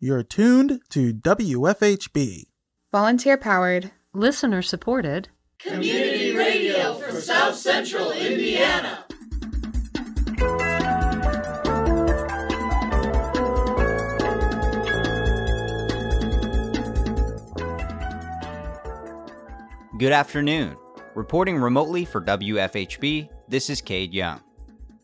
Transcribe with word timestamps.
You're 0.00 0.22
tuned 0.22 0.80
to 0.90 1.12
WFHB. 1.12 2.44
Volunteer 2.92 3.36
powered, 3.36 3.90
listener 4.14 4.62
supported, 4.62 5.28
community 5.58 6.36
radio 6.36 6.94
for 6.94 7.20
South 7.20 7.56
Central 7.56 8.12
Indiana. 8.12 9.04
Good 19.98 20.12
afternoon. 20.12 20.76
Reporting 21.16 21.56
remotely 21.56 22.04
for 22.04 22.20
WFHB, 22.20 23.28
this 23.48 23.68
is 23.68 23.80
Cade 23.80 24.14
Young. 24.14 24.40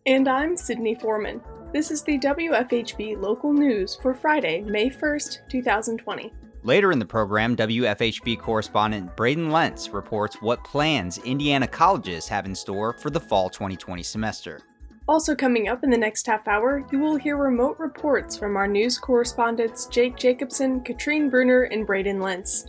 And 0.07 0.29
I'm 0.29 0.57
Sydney 0.57 0.95
Foreman. 0.95 1.41
This 1.75 1.91
is 1.91 2.02
the 2.02 2.20
WFHB 2.20 3.20
local 3.20 3.52
news 3.52 3.98
for 4.00 4.14
Friday, 4.14 4.61
May 4.61 4.88
1st, 4.88 5.48
2020. 5.48 6.32
Later 6.62 6.92
in 6.92 7.01
the 7.01 7.05
program, 7.05 7.56
WFHB 7.56 8.38
correspondent 8.38 9.16
Braden 9.16 9.51
Lentz 9.51 9.88
reports 9.88 10.41
what 10.41 10.62
plans 10.62 11.18
Indiana 11.18 11.66
colleges 11.66 12.29
have 12.29 12.46
in 12.46 12.55
store 12.55 12.92
for 12.92 13.10
the 13.10 13.18
fall 13.18 13.51
2020 13.51 14.05
semester. 14.05 14.60
Also, 15.09 15.34
coming 15.34 15.66
up 15.66 15.82
in 15.82 15.91
the 15.91 15.98
next 15.98 16.24
half 16.29 16.46
hour, 16.46 16.87
you 16.92 17.01
will 17.01 17.16
hear 17.16 17.37
remote 17.37 17.77
reports 17.80 18.37
from 18.37 18.56
our 18.56 18.68
news 18.68 18.96
correspondents 18.96 19.87
Jake 19.87 20.16
Jacobson, 20.16 20.80
Katrine 20.80 21.29
Bruner, 21.29 21.62
and 21.62 21.84
Braden 21.84 22.20
Lentz. 22.20 22.66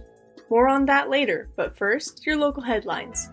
More 0.49 0.67
on 0.67 0.83
that 0.87 1.11
later, 1.11 1.47
but 1.55 1.77
first, 1.77 2.25
your 2.25 2.37
local 2.37 2.63
headlines. 2.63 3.29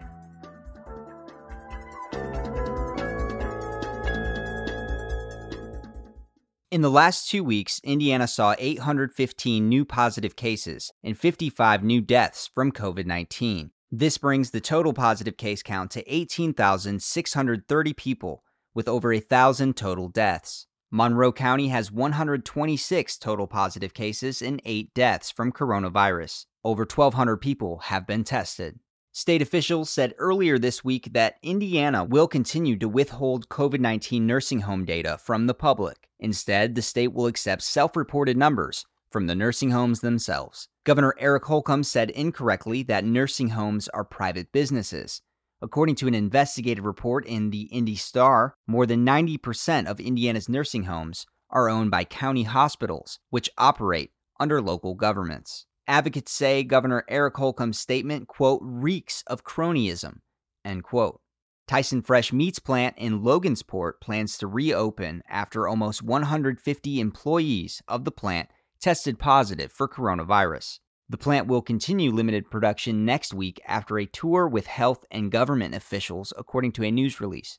In 6.72 6.80
the 6.80 6.90
last 6.90 7.28
two 7.28 7.44
weeks, 7.44 7.82
Indiana 7.84 8.26
saw 8.26 8.54
815 8.58 9.68
new 9.68 9.84
positive 9.84 10.36
cases 10.36 10.90
and 11.04 11.18
55 11.18 11.84
new 11.84 12.00
deaths 12.00 12.48
from 12.54 12.72
COVID 12.72 13.04
19. 13.04 13.72
This 13.90 14.16
brings 14.16 14.52
the 14.52 14.60
total 14.62 14.94
positive 14.94 15.36
case 15.36 15.62
count 15.62 15.90
to 15.90 16.02
18,630 16.10 17.92
people, 17.92 18.42
with 18.72 18.88
over 18.88 19.12
a 19.12 19.20
thousand 19.20 19.76
total 19.76 20.08
deaths. 20.08 20.66
Monroe 20.90 21.30
County 21.30 21.68
has 21.68 21.92
126 21.92 23.18
total 23.18 23.46
positive 23.46 23.92
cases 23.92 24.40
and 24.40 24.62
8 24.64 24.94
deaths 24.94 25.30
from 25.30 25.52
coronavirus. 25.52 26.46
Over 26.64 26.84
1,200 26.84 27.36
people 27.36 27.80
have 27.80 28.06
been 28.06 28.24
tested. 28.24 28.78
State 29.14 29.42
officials 29.42 29.90
said 29.90 30.14
earlier 30.16 30.58
this 30.58 30.82
week 30.82 31.12
that 31.12 31.36
Indiana 31.42 32.02
will 32.02 32.26
continue 32.26 32.78
to 32.78 32.88
withhold 32.88 33.50
COVID 33.50 33.78
19 33.78 34.26
nursing 34.26 34.60
home 34.60 34.86
data 34.86 35.18
from 35.18 35.46
the 35.46 35.52
public. 35.52 36.08
Instead, 36.18 36.74
the 36.74 36.80
state 36.80 37.12
will 37.12 37.26
accept 37.26 37.60
self 37.60 37.94
reported 37.94 38.38
numbers 38.38 38.86
from 39.10 39.26
the 39.26 39.34
nursing 39.34 39.70
homes 39.70 40.00
themselves. 40.00 40.68
Governor 40.84 41.14
Eric 41.18 41.44
Holcomb 41.44 41.84
said 41.84 42.08
incorrectly 42.08 42.82
that 42.84 43.04
nursing 43.04 43.50
homes 43.50 43.86
are 43.88 44.02
private 44.02 44.50
businesses. 44.50 45.20
According 45.60 45.96
to 45.96 46.08
an 46.08 46.14
investigative 46.14 46.86
report 46.86 47.26
in 47.26 47.50
the 47.50 47.64
Indy 47.64 47.96
Star, 47.96 48.54
more 48.66 48.86
than 48.86 49.04
90% 49.04 49.88
of 49.88 50.00
Indiana's 50.00 50.48
nursing 50.48 50.84
homes 50.84 51.26
are 51.50 51.68
owned 51.68 51.90
by 51.90 52.04
county 52.04 52.44
hospitals, 52.44 53.18
which 53.28 53.50
operate 53.58 54.12
under 54.40 54.62
local 54.62 54.94
governments. 54.94 55.66
Advocates 55.88 56.32
say 56.32 56.62
Governor 56.62 57.04
Eric 57.08 57.36
Holcomb's 57.36 57.78
statement, 57.78 58.28
quote, 58.28 58.60
reeks 58.62 59.24
of 59.26 59.44
cronyism, 59.44 60.18
end 60.64 60.84
quote. 60.84 61.20
Tyson 61.66 62.02
Fresh 62.02 62.32
Meats 62.32 62.58
plant 62.58 62.96
in 62.98 63.22
Logansport 63.22 63.94
plans 64.00 64.36
to 64.38 64.46
reopen 64.46 65.22
after 65.28 65.66
almost 65.66 66.02
150 66.02 67.00
employees 67.00 67.82
of 67.88 68.04
the 68.04 68.10
plant 68.10 68.48
tested 68.80 69.18
positive 69.18 69.72
for 69.72 69.88
coronavirus. 69.88 70.80
The 71.08 71.18
plant 71.18 71.46
will 71.46 71.62
continue 71.62 72.10
limited 72.10 72.50
production 72.50 73.04
next 73.04 73.34
week 73.34 73.60
after 73.66 73.98
a 73.98 74.06
tour 74.06 74.48
with 74.48 74.66
health 74.66 75.04
and 75.10 75.30
government 75.30 75.74
officials, 75.74 76.32
according 76.36 76.72
to 76.72 76.84
a 76.84 76.90
news 76.90 77.20
release. 77.20 77.58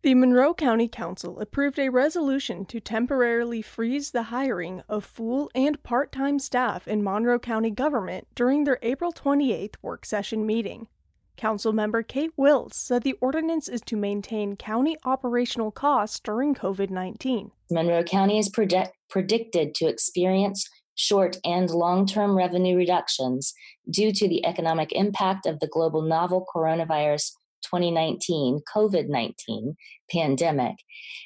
The 0.00 0.14
Monroe 0.14 0.54
County 0.54 0.86
Council 0.86 1.40
approved 1.40 1.76
a 1.76 1.88
resolution 1.88 2.64
to 2.66 2.78
temporarily 2.78 3.62
freeze 3.62 4.12
the 4.12 4.24
hiring 4.24 4.80
of 4.88 5.04
full 5.04 5.50
and 5.56 5.82
part 5.82 6.12
time 6.12 6.38
staff 6.38 6.86
in 6.86 7.02
Monroe 7.02 7.40
County 7.40 7.72
government 7.72 8.28
during 8.36 8.62
their 8.62 8.78
April 8.80 9.12
28th 9.12 9.74
work 9.82 10.06
session 10.06 10.46
meeting. 10.46 10.86
Council 11.36 11.72
member 11.72 12.04
Kate 12.04 12.30
Wiltz 12.38 12.74
said 12.74 13.02
the 13.02 13.16
ordinance 13.20 13.68
is 13.68 13.80
to 13.82 13.96
maintain 13.96 14.54
county 14.54 14.96
operational 15.04 15.72
costs 15.72 16.20
during 16.20 16.54
COVID 16.54 16.90
19. 16.90 17.50
Monroe 17.68 18.04
County 18.04 18.38
is 18.38 18.48
predict- 18.48 18.96
predicted 19.10 19.74
to 19.74 19.88
experience 19.88 20.64
short 20.94 21.38
and 21.44 21.70
long 21.70 22.06
term 22.06 22.36
revenue 22.36 22.76
reductions 22.76 23.52
due 23.90 24.12
to 24.12 24.28
the 24.28 24.46
economic 24.46 24.92
impact 24.92 25.44
of 25.44 25.58
the 25.58 25.68
global 25.68 26.02
novel 26.02 26.46
coronavirus 26.54 27.32
2019 27.62 28.60
COVID 28.74 29.08
19 29.08 29.76
pandemic. 30.10 30.76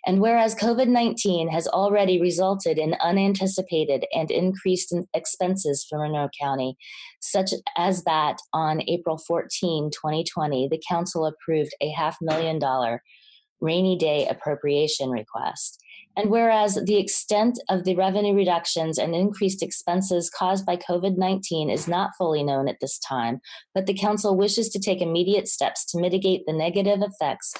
And 0.06 0.20
whereas 0.20 0.54
COVID 0.54 0.88
19 0.88 1.48
has 1.48 1.66
already 1.69 2.20
resulted 2.20 2.78
in 2.78 2.94
unanticipated 3.03 4.04
and 4.12 4.31
increased 4.31 4.94
expenses 5.15 5.87
for 5.88 5.98
Monroe 5.98 6.28
County, 6.41 6.76
such 7.20 7.50
as 7.76 8.04
that 8.04 8.38
on 8.53 8.82
April 8.88 9.19
14, 9.19 9.91
2020, 9.91 10.69
the 10.70 10.82
Council 10.88 11.26
approved 11.26 11.75
a 11.81 11.91
half 11.91 12.16
million 12.20 12.59
dollar 12.59 13.03
rainy 13.60 13.97
day 13.97 14.26
appropriation 14.28 15.10
request. 15.10 15.82
And 16.16 16.30
whereas 16.30 16.78
the 16.84 16.98
extent 16.98 17.58
of 17.70 17.84
the 17.84 17.96
revenue 17.96 18.34
reductions 18.34 18.98
and 18.98 19.14
increased 19.14 19.62
expenses 19.62 20.30
caused 20.30 20.66
by 20.66 20.76
COVID 20.76 21.16
19 21.16 21.70
is 21.70 21.88
not 21.88 22.10
fully 22.18 22.42
known 22.42 22.68
at 22.68 22.80
this 22.80 22.98
time, 22.98 23.40
but 23.74 23.86
the 23.86 23.94
Council 23.94 24.36
wishes 24.36 24.68
to 24.70 24.80
take 24.80 25.00
immediate 25.00 25.48
steps 25.48 25.84
to 25.86 26.00
mitigate 26.00 26.42
the 26.46 26.52
negative 26.52 27.00
effects 27.00 27.54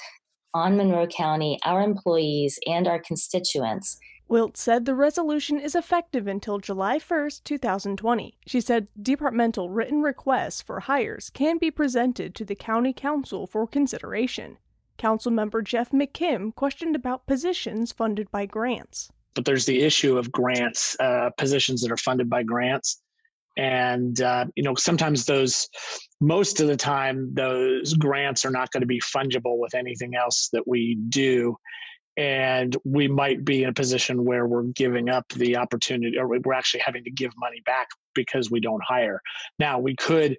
on 0.53 0.77
Monroe 0.77 1.07
County, 1.07 1.59
our 1.63 1.81
employees, 1.81 2.59
and 2.67 2.87
our 2.87 2.99
constituents. 2.99 3.97
Wiltz 4.29 4.57
said 4.57 4.85
the 4.85 4.95
resolution 4.95 5.59
is 5.59 5.75
effective 5.75 6.27
until 6.27 6.57
July 6.57 6.99
1, 6.99 7.29
2020. 7.43 8.37
She 8.47 8.61
said 8.61 8.87
departmental 8.99 9.69
written 9.69 10.01
requests 10.01 10.61
for 10.61 10.79
hires 10.81 11.29
can 11.29 11.57
be 11.57 11.69
presented 11.69 12.33
to 12.35 12.45
the 12.45 12.55
County 12.55 12.93
Council 12.93 13.45
for 13.45 13.67
consideration. 13.67 14.57
Councilmember 15.03 15.63
Geoff 15.63 15.91
McKim 15.91 16.55
questioned 16.55 16.95
about 16.95 17.25
positions 17.25 17.91
funded 17.91 18.31
by 18.31 18.45
grants. 18.45 19.11
But 19.35 19.43
there's 19.45 19.65
the 19.65 19.81
issue 19.81 20.17
of 20.17 20.31
grants, 20.31 20.95
uh, 20.99 21.31
positions 21.37 21.81
that 21.81 21.91
are 21.91 21.97
funded 21.97 22.29
by 22.29 22.43
grants. 22.43 23.01
And, 23.57 24.19
uh, 24.21 24.45
you 24.55 24.63
know, 24.63 24.75
sometimes 24.75 25.25
those, 25.25 25.67
most 26.21 26.61
of 26.61 26.67
the 26.67 26.77
time, 26.77 27.33
those 27.33 27.93
grants 27.95 28.45
are 28.45 28.51
not 28.51 28.71
going 28.71 28.81
to 28.81 28.87
be 28.87 29.01
fungible 29.01 29.59
with 29.59 29.75
anything 29.75 30.15
else 30.15 30.49
that 30.53 30.67
we 30.67 30.97
do. 31.09 31.57
And 32.15 32.75
we 32.85 33.07
might 33.07 33.43
be 33.43 33.63
in 33.63 33.69
a 33.69 33.73
position 33.73 34.23
where 34.23 34.45
we're 34.45 34.63
giving 34.63 35.09
up 35.09 35.27
the 35.35 35.57
opportunity, 35.57 36.17
or 36.17 36.27
we're 36.27 36.53
actually 36.53 36.83
having 36.85 37.03
to 37.03 37.11
give 37.11 37.31
money 37.37 37.61
back 37.65 37.87
because 38.15 38.49
we 38.49 38.59
don't 38.59 38.83
hire. 38.83 39.19
Now, 39.59 39.79
we 39.79 39.95
could 39.95 40.37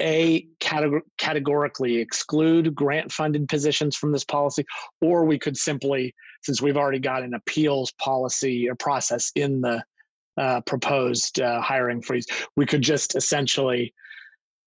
a 0.00 0.46
categor- 0.60 1.02
categorically 1.18 1.96
exclude 1.96 2.74
grant 2.74 3.12
funded 3.12 3.48
positions 3.48 3.96
from 3.96 4.12
this 4.12 4.24
policy 4.24 4.64
or 5.00 5.24
we 5.24 5.38
could 5.38 5.56
simply 5.56 6.14
since 6.42 6.60
we've 6.60 6.76
already 6.76 6.98
got 6.98 7.22
an 7.22 7.34
appeals 7.34 7.92
policy 7.92 8.68
or 8.68 8.74
process 8.74 9.30
in 9.36 9.60
the 9.60 9.82
uh, 10.36 10.60
proposed 10.62 11.40
uh, 11.40 11.60
hiring 11.60 12.02
freeze 12.02 12.26
we 12.56 12.66
could 12.66 12.82
just 12.82 13.14
essentially 13.14 13.94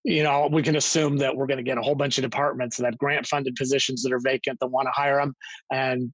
you 0.06 0.24
know 0.24 0.48
we 0.50 0.64
can 0.64 0.78
assume 0.78 1.18
that 1.18 1.36
we're 1.36 1.48
going 1.48 1.58
to 1.58 1.64
get 1.64 1.78
a 1.78 1.82
whole 1.82 1.96
bunch 1.96 2.18
of 2.18 2.22
departments 2.22 2.78
that 2.78 2.86
have 2.86 2.98
grant 2.98 3.26
funded 3.26 3.54
positions 3.56 4.04
that 4.04 4.14
are 4.14 4.22
vacant 4.22 4.58
that 4.62 4.68
want 4.68 4.86
to 4.86 4.92
hire 4.92 5.20
them 5.20 5.36
and 5.72 6.14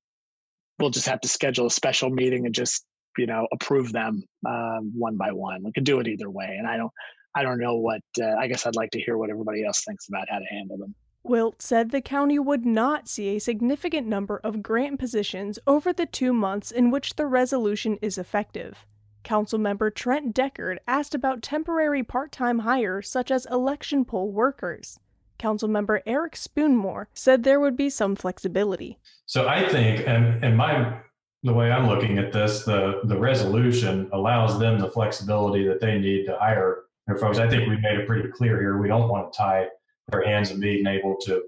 we'll 0.79 0.89
just 0.89 1.07
have 1.07 1.21
to 1.21 1.27
schedule 1.27 1.67
a 1.67 1.71
special 1.71 2.09
meeting 2.09 2.47
and 2.47 2.55
just 2.55 2.83
you 3.15 3.27
know 3.27 3.47
approve 3.51 3.91
them 3.91 4.23
uh, 4.47 4.79
one 4.97 5.17
by 5.17 5.31
one. 5.31 5.63
We 5.63 5.71
could 5.71 5.83
do 5.83 5.99
it 5.99 6.07
either 6.07 6.31
way 6.31 6.55
and 6.57 6.67
i 6.67 6.77
don't 6.77 6.91
I 7.35 7.43
don't 7.43 7.59
know 7.59 7.75
what, 7.75 8.01
uh, 8.21 8.35
I 8.39 8.47
guess 8.47 8.65
I'd 8.65 8.75
like 8.75 8.91
to 8.91 9.01
hear 9.01 9.17
what 9.17 9.29
everybody 9.29 9.65
else 9.65 9.83
thinks 9.83 10.07
about 10.07 10.27
how 10.29 10.39
to 10.39 10.45
handle 10.45 10.77
them. 10.77 10.95
Wiltz 11.25 11.61
said 11.61 11.91
the 11.91 12.01
county 12.01 12.37
would 12.37 12.65
not 12.65 13.07
see 13.07 13.29
a 13.29 13.39
significant 13.39 14.05
number 14.07 14.41
of 14.43 14.61
grant 14.61 14.99
positions 14.99 15.57
over 15.65 15.93
the 15.93 16.05
two 16.05 16.33
months 16.33 16.69
in 16.69 16.91
which 16.91 17.15
the 17.15 17.25
resolution 17.25 17.97
is 18.01 18.17
effective. 18.17 18.85
Councilmember 19.23 19.93
Trent 19.93 20.35
Deckard 20.35 20.79
asked 20.85 21.15
about 21.15 21.41
temporary 21.41 22.03
part 22.03 22.33
time 22.33 22.59
hires 22.59 23.09
such 23.09 23.31
as 23.31 23.45
election 23.45 24.03
poll 24.03 24.31
workers. 24.31 24.99
Councilmember 25.39 26.01
Eric 26.05 26.35
Spoonmore 26.35 27.07
said 27.13 27.43
there 27.43 27.59
would 27.59 27.77
be 27.77 27.89
some 27.89 28.15
flexibility. 28.17 28.99
So 29.25 29.47
I 29.47 29.67
think, 29.69 30.05
and, 30.05 30.43
and 30.43 30.57
my 30.57 30.99
the 31.43 31.53
way 31.53 31.71
I'm 31.71 31.87
looking 31.87 32.17
at 32.17 32.31
this, 32.31 32.63
the 32.63 33.01
the 33.03 33.17
resolution 33.17 34.09
allows 34.13 34.59
them 34.59 34.79
the 34.79 34.89
flexibility 34.89 35.67
that 35.67 35.81
they 35.81 35.97
need 35.97 36.25
to 36.25 36.37
hire 36.37 36.83
folks, 37.19 37.37
I 37.37 37.49
think 37.49 37.67
we 37.69 37.77
made 37.77 37.99
it 37.99 38.07
pretty 38.07 38.29
clear 38.29 38.59
here. 38.59 38.77
We 38.77 38.87
don't 38.87 39.09
want 39.09 39.31
to 39.31 39.37
tie 39.37 39.67
their 40.09 40.25
hands 40.25 40.51
in 40.51 40.59
being 40.59 40.85
able 40.87 41.17
to 41.25 41.43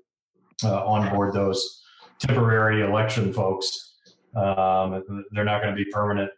uh, 0.63 0.86
onboard 0.86 1.34
those 1.34 1.84
temporary 2.19 2.81
election 2.81 3.34
folks. 3.34 3.94
Um, 4.36 5.04
they're 5.31 5.46
not 5.46 5.62
going 5.62 5.75
to 5.75 5.84
be 5.84 5.90
permanent 5.92 6.31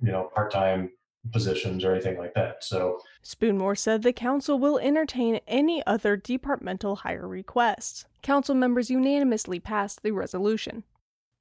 you 0.00 0.12
know, 0.12 0.30
part-time 0.34 0.90
positions 1.32 1.84
or 1.84 1.92
anything 1.92 2.18
like 2.18 2.34
that. 2.34 2.62
So 2.62 3.00
Spoonmore 3.24 3.76
said 3.76 4.02
the 4.02 4.12
council 4.12 4.58
will 4.58 4.78
entertain 4.78 5.40
any 5.48 5.84
other 5.86 6.16
departmental 6.16 6.96
hire 6.96 7.26
requests. 7.26 8.04
Council 8.22 8.54
members 8.54 8.90
unanimously 8.90 9.58
passed 9.58 10.02
the 10.02 10.12
resolution. 10.12 10.84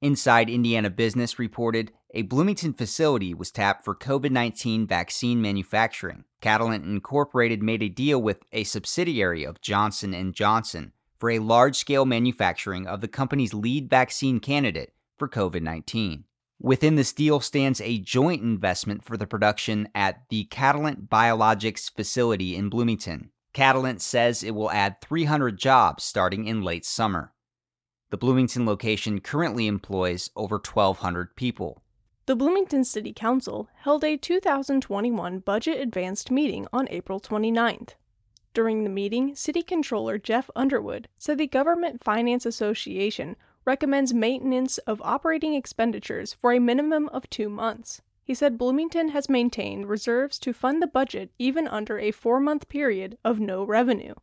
Inside 0.06 0.52
Indiana 0.52 0.92
Business 0.92 1.40
reported 1.40 1.92
a 2.14 2.22
Bloomington 2.22 2.74
facility 2.74 3.34
was 3.34 3.50
tapped 3.50 3.84
for 3.84 3.96
COVID-19 3.96 4.88
vaccine 4.88 5.42
manufacturing. 5.42 6.26
Catalent 6.42 6.86
Incorporated 6.86 7.64
made 7.64 7.82
a 7.82 7.90
deal 7.90 8.22
with 8.22 8.44
a 8.52 8.66
subsidiary 8.66 9.44
of 9.44 9.62
Johnson 9.62 10.32
& 10.34 10.34
Johnson 10.34 10.92
for 11.18 11.32
a 11.32 11.40
large-scale 11.40 12.06
manufacturing 12.06 12.86
of 12.86 13.02
the 13.02 13.08
company's 13.08 13.56
lead 13.56 13.90
vaccine 13.90 14.40
candidate 14.40 14.94
for 15.18 15.28
COVID-19. 15.28 16.26
Within 16.62 16.94
this 16.94 17.12
deal 17.12 17.40
stands 17.40 17.82
a 17.82 17.98
joint 17.98 18.44
investment 18.44 19.04
for 19.04 19.18
the 19.18 19.26
production 19.26 19.90
at 19.96 20.22
the 20.30 20.44
Catalent 20.52 21.10
Biologics 21.10 21.92
facility 21.92 22.56
in 22.56 22.70
Bloomington. 22.70 23.32
Catalent 23.54 24.04
says 24.04 24.44
it 24.44 24.54
will 24.54 24.70
add 24.70 25.02
300 25.02 25.58
jobs 25.58 26.04
starting 26.04 26.46
in 26.46 26.62
late 26.62 26.86
summer. 26.86 27.32
The 28.16 28.20
Bloomington 28.20 28.66
location 28.66 29.20
currently 29.20 29.68
employs 29.68 30.30
over 30.38 30.56
1,200 30.56 31.36
people. 31.36 31.82
The 32.28 32.36
Bloomington 32.38 32.86
City 32.86 33.12
Council 33.12 33.68
held 33.80 34.06
a 34.06 34.16
2021 34.16 35.40
budget 35.40 35.82
advanced 35.82 36.32
meeting 36.32 36.66
on 36.72 36.88
April 36.92 37.20
29th. 37.20 37.96
During 38.54 38.86
the 38.86 38.90
meeting, 38.90 39.36
City 39.36 39.62
Controller 39.62 40.18
Jeff 40.18 40.50
Underwood 40.56 41.10
said 41.18 41.38
the 41.38 41.46
Government 41.46 42.06
Finance 42.06 42.46
Association 42.46 43.36
recommends 43.66 44.14
maintenance 44.14 44.78
of 44.88 45.02
operating 45.02 45.54
expenditures 45.54 46.32
for 46.32 46.54
a 46.54 46.60
minimum 46.60 47.10
of 47.10 47.30
two 47.30 47.50
months. 47.50 48.02
He 48.24 48.34
said 48.34 48.58
Bloomington 48.58 49.10
has 49.10 49.28
maintained 49.28 49.90
reserves 49.90 50.40
to 50.40 50.54
fund 50.54 50.82
the 50.82 50.88
budget 50.88 51.32
even 51.38 51.68
under 51.68 52.00
a 52.00 52.12
four 52.12 52.40
month 52.40 52.70
period 52.70 53.18
of 53.26 53.42
no 53.42 53.66
revenue. 53.66 54.14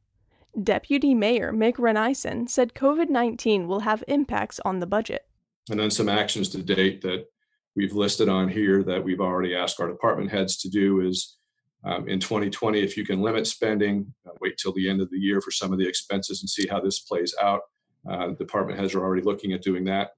Deputy 0.60 1.14
Mayor 1.14 1.52
Mick 1.52 1.76
Renneisen 1.76 2.49
said 2.49 2.75
COVID 2.75 3.08
19 3.08 3.66
will 3.66 3.81
have 3.81 4.04
impacts 4.06 4.60
on 4.64 4.81
the 4.81 4.87
budget. 4.87 5.26
And 5.70 5.78
then 5.78 5.90
some 5.90 6.08
actions 6.08 6.49
to 6.50 6.62
date 6.62 7.00
that 7.02 7.26
we've 7.75 7.94
listed 7.94 8.28
on 8.28 8.49
here 8.49 8.82
that 8.82 9.02
we've 9.02 9.20
already 9.20 9.54
asked 9.54 9.81
our 9.81 9.88
department 9.88 10.31
heads 10.31 10.58
to 10.58 10.69
do 10.69 11.00
is 11.00 11.38
um, 11.84 12.08
in 12.08 12.20
2020, 12.20 12.81
if 12.81 12.96
you 12.96 13.04
can 13.04 13.22
limit 13.22 13.46
spending, 13.46 14.12
uh, 14.26 14.32
wait 14.40 14.56
till 14.56 14.72
the 14.72 14.88
end 14.88 15.00
of 15.00 15.10
the 15.10 15.19
year 15.19 15.40
for 15.40 15.50
some 15.50 15.72
of 15.72 15.78
the 15.78 15.88
expenses 15.88 16.43
and 16.43 16.50
see 16.50 16.66
how 16.66 16.81
this 16.81 17.00
plays 17.00 17.34
out. 17.40 17.62
Uh, 18.08 18.28
department 18.31 18.78
heads 18.78 18.94
are 18.94 19.02
already 19.02 19.22
looking 19.22 19.52
at 19.52 19.62
doing 19.62 19.84
that. 19.84 20.10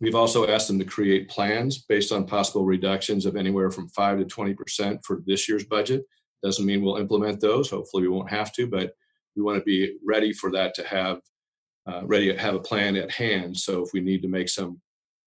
We've 0.00 0.14
also 0.14 0.48
asked 0.48 0.68
them 0.68 0.78
to 0.80 0.84
create 0.84 1.28
plans 1.28 1.84
based 1.88 2.12
on 2.12 2.26
possible 2.26 2.64
reductions 2.64 3.24
of 3.24 3.36
anywhere 3.36 3.70
from 3.70 3.88
5 3.88 4.18
to 4.18 4.24
20% 4.24 4.98
for 5.04 5.22
this 5.26 5.48
year's 5.48 5.64
budget. 5.64 6.04
Doesn't 6.42 6.66
mean 6.66 6.82
we'll 6.82 6.96
implement 6.96 7.40
those. 7.40 7.70
Hopefully, 7.70 8.02
we 8.02 8.08
won't 8.08 8.30
have 8.30 8.52
to, 8.54 8.66
but 8.66 8.94
we 9.36 9.42
want 9.42 9.58
to 9.58 9.64
be 9.64 9.96
ready 10.04 10.32
for 10.32 10.50
that 10.52 10.74
to 10.74 10.84
have 10.84 11.20
uh, 11.86 12.02
ready 12.04 12.28
to 12.32 12.38
have 12.38 12.54
a 12.54 12.60
plan 12.60 12.94
at 12.96 13.10
hand. 13.10 13.56
So 13.56 13.82
if 13.82 13.90
we 13.92 14.00
need 14.00 14.22
to 14.22 14.28
make 14.28 14.48
some 14.48 14.80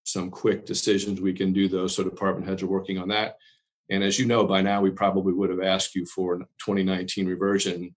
some 0.04 0.30
quick 0.30 0.66
decisions, 0.66 1.20
we 1.20 1.34
can 1.34 1.52
do 1.52 1.68
those. 1.68 1.96
So 1.96 2.04
department 2.04 2.48
heads 2.48 2.62
are 2.62 2.68
working 2.68 3.00
on 3.00 3.08
that. 3.10 3.38
And 3.90 4.04
as 4.04 4.20
you 4.20 4.26
know 4.26 4.46
by 4.46 4.62
now, 4.62 4.82
we 4.82 4.92
probably 4.92 5.34
would 5.34 5.50
have 5.50 5.62
asked 5.62 5.96
you 5.96 6.06
for 6.06 6.38
2019 6.38 7.26
reversion 7.26 7.96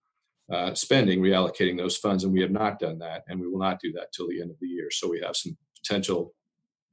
uh, 0.52 0.74
spending, 0.74 1.20
reallocating 1.20 1.76
those 1.76 1.98
funds, 1.98 2.24
and 2.24 2.32
we 2.32 2.40
have 2.40 2.50
not 2.50 2.78
done 2.78 2.98
that, 2.98 3.24
and 3.28 3.38
we 3.38 3.46
will 3.46 3.58
not 3.58 3.80
do 3.80 3.92
that 3.92 4.10
till 4.12 4.28
the 4.28 4.40
end 4.40 4.50
of 4.50 4.58
the 4.60 4.66
year. 4.66 4.90
So 4.90 5.08
we 5.08 5.20
have 5.20 5.36
some 5.36 5.56
potential 5.76 6.34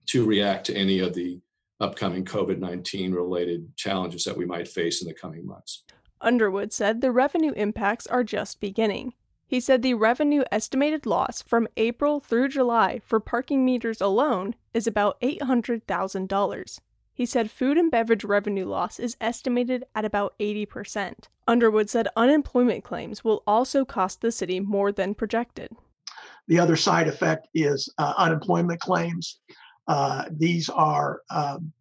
to 0.08 0.26
react 0.26 0.66
to 0.66 0.76
any 0.76 1.00
of 1.00 1.14
the 1.14 1.40
upcoming 1.80 2.26
COVID 2.26 2.60
19 2.60 3.14
related 3.14 3.76
challenges 3.76 4.24
that 4.26 4.38
we 4.38 4.46
might 4.46 4.68
face 4.68 5.02
in 5.02 5.08
the 5.08 5.14
coming 5.14 5.46
months. 5.46 5.84
Underwood 6.26 6.74
said 6.74 7.00
the 7.00 7.12
revenue 7.12 7.54
impacts 7.54 8.08
are 8.08 8.24
just 8.24 8.60
beginning. 8.60 9.14
He 9.48 9.60
said 9.60 9.82
the 9.84 9.94
revenue 9.94 10.44
estimated 10.52 11.06
loss 11.06 11.44
from 11.44 11.68
April 11.78 12.20
through 12.20 12.50
July 12.50 13.00
for 13.06 13.20
parking 13.20 13.64
meters 13.64 14.02
alone 14.02 14.56
is 14.74 14.88
about 14.88 15.22
$800,000. 15.22 16.80
He 17.14 17.26
said 17.26 17.52
food 17.52 17.78
and 17.78 17.92
beverage 17.92 18.26
revenue 18.26 18.66
loss 18.66 19.00
is 19.00 19.16
estimated 19.22 19.86
at 19.94 20.04
about 20.04 20.38
80%. 20.40 21.14
Underwood 21.48 21.90
said 21.90 22.08
unemployment 22.18 22.84
claims 22.84 23.24
will 23.24 23.44
also 23.46 23.86
cost 23.86 24.22
the 24.22 24.32
city 24.32 24.60
more 24.60 24.92
than 24.92 25.14
projected. 25.14 25.70
The 26.48 26.60
other 26.60 26.76
side 26.76 27.08
effect 27.08 27.48
is 27.54 27.88
uh, 27.98 28.16
unemployment 28.18 28.82
claims. 28.82 29.40
Uh, 29.88 30.26
these 30.32 30.70
are, 30.70 31.22
um, 31.30 31.72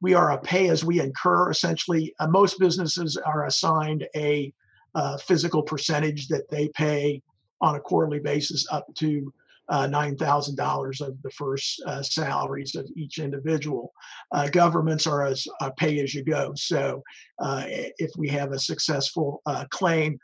we 0.00 0.14
are 0.14 0.32
a 0.32 0.38
pay 0.38 0.68
as 0.68 0.84
we 0.84 1.00
incur 1.00 1.50
essentially. 1.50 2.14
Uh, 2.20 2.28
most 2.28 2.58
businesses 2.58 3.16
are 3.16 3.46
assigned 3.46 4.06
a 4.14 4.52
uh, 4.94 5.16
physical 5.18 5.62
percentage 5.62 6.28
that 6.28 6.48
they 6.50 6.68
pay 6.68 7.22
on 7.60 7.74
a 7.74 7.80
quarterly 7.80 8.20
basis 8.20 8.66
up 8.70 8.86
to 8.94 9.32
uh, 9.68 9.86
$9,000 9.86 11.00
of 11.00 11.22
the 11.22 11.30
first 11.30 11.82
uh, 11.86 12.02
salaries 12.02 12.74
of 12.74 12.88
each 12.96 13.18
individual. 13.18 13.92
Uh, 14.32 14.48
governments 14.48 15.06
are 15.06 15.26
as 15.26 15.46
uh, 15.60 15.70
pay 15.76 16.00
as 16.00 16.14
you 16.14 16.24
go. 16.24 16.52
So 16.54 17.02
if 17.40 18.10
we 18.16 18.28
have 18.28 18.52
a 18.52 18.58
successful 18.58 19.42
claim, 19.70 20.18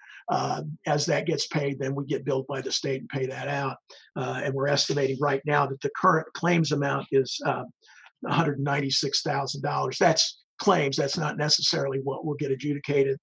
as 0.87 1.05
that 1.07 1.27
gets 1.27 1.47
paid, 1.49 1.79
then 1.79 1.95
we 1.95 2.07
get 2.07 2.25
billed 2.25 2.47
by 2.47 2.63
the 2.63 2.73
state 2.73 3.01
and 3.01 3.09
pay 3.09 3.27
that 3.27 3.49
out. 3.49 3.77
and 4.17 4.55
we're 4.55 4.69
estimating 4.69 5.19
right 5.21 5.43
now 5.45 5.67
that 5.67 5.81
the 5.83 5.91
current 5.95 6.27
claims 6.33 6.73
amount 6.73 7.07
is 7.13 7.39
$196,000. 8.25 9.99
That's 9.99 10.45
claims. 10.59 10.97
That's 10.97 11.19
not 11.19 11.37
necessarily 11.37 11.99
what 11.99 12.25
will 12.25 12.35
get 12.35 12.51
adjudicated. 12.51 13.19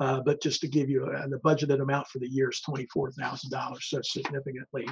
Uh, 0.00 0.20
but 0.24 0.42
just 0.42 0.60
to 0.60 0.68
give 0.68 0.90
you 0.90 1.06
a, 1.06 1.28
the 1.28 1.38
budgeted 1.38 1.80
amount 1.80 2.08
for 2.08 2.18
the 2.18 2.28
year 2.28 2.50
is 2.50 2.60
$24,000, 2.68 3.76
so 3.80 4.00
significantly 4.02 4.86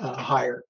uh, 0.00 0.16
higher. 0.16 0.64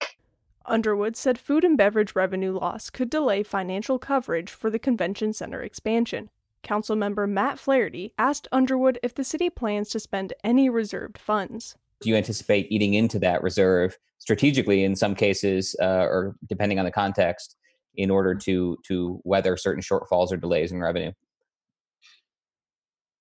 Underwood 0.67 1.17
said 1.17 1.39
food 1.39 1.65
and 1.65 1.79
beverage 1.79 2.15
revenue 2.15 2.53
loss 2.53 2.91
could 2.91 3.09
delay 3.09 3.43
financial 3.43 3.99
coverage 3.99 4.51
for 4.51 4.71
the 4.71 4.79
convention 4.79 5.33
center 5.33 5.63
expansion. 5.63 6.31
Councilmember 6.63 7.29
Matt 7.29 7.59
Flaherty 7.59 8.13
asked 8.19 8.47
Underwood 8.53 8.99
if 9.03 9.15
the 9.15 9.25
city 9.25 9.49
plans 9.49 9.89
to 9.91 10.01
spend 10.01 10.35
any 10.45 10.69
reserved 10.69 11.17
funds. 11.17 11.77
Do 12.01 12.11
you 12.11 12.17
anticipate 12.17 12.71
eating 12.71 12.95
into 12.95 13.19
that 13.21 13.43
reserve 13.43 13.99
strategically 14.19 14.85
in 14.85 14.95
some 14.95 15.15
cases, 15.15 15.75
uh, 15.81 16.05
or 16.05 16.37
depending 16.49 16.79
on 16.79 16.85
the 16.85 16.91
context, 16.91 17.57
in 17.97 18.11
order 18.11 18.35
to 18.35 18.79
to 18.87 19.21
weather 19.25 19.57
certain 19.57 19.83
shortfalls 19.83 20.33
or 20.33 20.37
delays 20.37 20.73
in 20.73 20.81
revenue? 20.81 21.13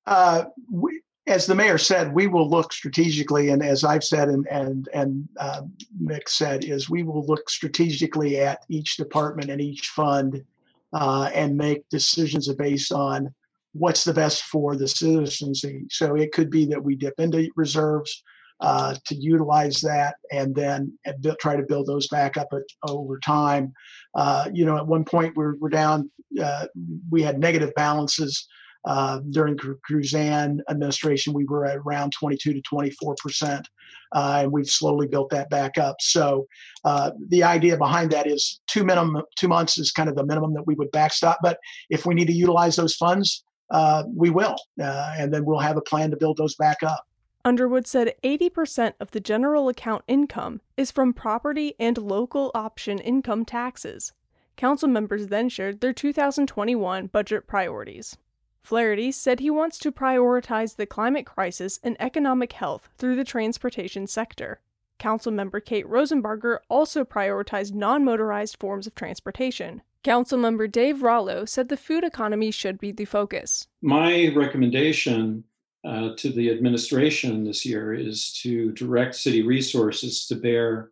Uh, 0.05 0.45
we, 0.71 1.01
as 1.27 1.45
the 1.45 1.55
mayor 1.55 1.77
said, 1.77 2.13
we 2.13 2.27
will 2.27 2.49
look 2.49 2.73
strategically, 2.73 3.49
and 3.49 3.63
as 3.63 3.83
I've 3.83 4.03
said, 4.03 4.29
and 4.29 4.47
and 4.47 4.89
and 4.93 5.29
uh, 5.37 5.61
Mick 6.01 6.27
said, 6.27 6.63
is 6.63 6.89
we 6.89 7.03
will 7.03 7.25
look 7.25 7.49
strategically 7.49 8.39
at 8.39 8.65
each 8.69 8.97
department 8.97 9.51
and 9.51 9.61
each 9.61 9.89
fund, 9.89 10.43
uh, 10.93 11.29
and 11.33 11.55
make 11.55 11.87
decisions 11.89 12.51
based 12.55 12.91
on 12.91 13.33
what's 13.73 14.03
the 14.03 14.13
best 14.13 14.43
for 14.43 14.75
the 14.75 14.87
citizens. 14.87 15.63
So 15.91 16.15
it 16.15 16.31
could 16.31 16.49
be 16.49 16.65
that 16.65 16.83
we 16.83 16.95
dip 16.95 17.19
into 17.19 17.49
reserves 17.55 18.23
uh, 18.61 18.95
to 19.05 19.15
utilize 19.15 19.79
that, 19.81 20.15
and 20.31 20.53
then 20.53 20.97
try 21.39 21.55
to 21.55 21.63
build 21.63 21.87
those 21.87 22.07
back 22.07 22.37
up 22.37 22.49
over 22.83 23.19
time. 23.19 23.73
Uh, 24.15 24.49
you 24.53 24.65
know, 24.65 24.77
at 24.77 24.85
one 24.85 25.05
point 25.05 25.35
we're 25.35 25.55
we're 25.57 25.69
down, 25.69 26.09
uh, 26.43 26.65
we 27.09 27.21
had 27.21 27.39
negative 27.39 27.73
balances 27.75 28.47
uh, 28.85 29.19
during 29.29 29.57
Kruzan 29.57 30.59
administration, 30.69 31.33
we 31.33 31.45
were 31.45 31.65
at 31.65 31.77
around 31.77 32.13
22 32.17 32.53
to 32.53 32.61
24 32.61 33.15
percent, 33.21 33.67
uh, 34.13 34.39
and 34.43 34.51
we've 34.51 34.69
slowly 34.69 35.07
built 35.07 35.29
that 35.31 35.49
back 35.49 35.77
up. 35.77 35.97
So 35.99 36.47
the 37.27 37.43
idea 37.43 37.77
behind 37.77 38.11
that 38.11 38.27
is 38.27 38.61
two 38.67 38.83
minimum 38.83 39.23
two 39.37 39.47
months 39.47 39.77
is 39.77 39.91
kind 39.91 40.09
of 40.09 40.15
the 40.15 40.25
minimum 40.25 40.53
that 40.53 40.65
we 40.65 40.75
would 40.75 40.91
backstop. 40.91 41.39
But 41.41 41.59
if 41.89 42.05
we 42.05 42.13
need 42.13 42.27
to 42.27 42.33
utilize 42.33 42.75
those 42.75 42.95
funds, 42.95 43.43
we 44.15 44.29
will, 44.29 44.55
and 44.77 45.33
then 45.33 45.45
we'll 45.45 45.59
have 45.59 45.77
a 45.77 45.81
plan 45.81 46.11
to 46.11 46.17
build 46.17 46.37
those 46.37 46.55
back 46.55 46.81
up. 46.83 47.05
Underwood 47.49 47.87
said 47.87 48.13
80% 48.23 48.93
of 48.99 49.09
the 49.09 49.19
general 49.19 49.69
account 49.69 50.03
income 50.07 50.61
is 50.77 50.91
from 50.91 51.13
property 51.13 51.73
and 51.79 51.97
local 51.97 52.51
option 52.53 52.99
income 52.99 53.43
taxes. 53.43 54.13
Council 54.55 54.87
members 54.87 55.29
then 55.29 55.49
shared 55.49 55.81
their 55.81 55.91
2021 55.91 57.07
budget 57.07 57.47
priorities. 57.47 58.15
Flaherty 58.61 59.11
said 59.11 59.39
he 59.39 59.49
wants 59.49 59.79
to 59.79 59.91
prioritize 59.91 60.75
the 60.75 60.85
climate 60.85 61.25
crisis 61.25 61.79
and 61.81 61.97
economic 61.99 62.53
health 62.53 62.87
through 62.99 63.15
the 63.15 63.23
transportation 63.23 64.05
sector. 64.05 64.59
Councilmember 64.99 65.65
Kate 65.65 65.87
Rosenbarger 65.87 66.59
also 66.69 67.03
prioritized 67.03 67.73
non 67.73 68.05
motorized 68.05 68.57
forms 68.59 68.85
of 68.85 68.93
transportation. 68.93 69.81
Councilmember 70.03 70.71
Dave 70.71 71.01
Rollo 71.01 71.45
said 71.45 71.67
the 71.67 71.77
food 71.77 72.03
economy 72.03 72.51
should 72.51 72.77
be 72.77 72.91
the 72.91 73.05
focus. 73.05 73.67
My 73.81 74.31
recommendation 74.35 75.45
uh, 75.85 76.09
to 76.17 76.31
the 76.31 76.51
administration 76.51 77.43
this 77.43 77.65
year 77.65 77.93
is 77.93 78.33
to 78.41 78.71
direct 78.73 79.15
city 79.15 79.41
resources 79.41 80.25
to 80.27 80.35
bear 80.35 80.91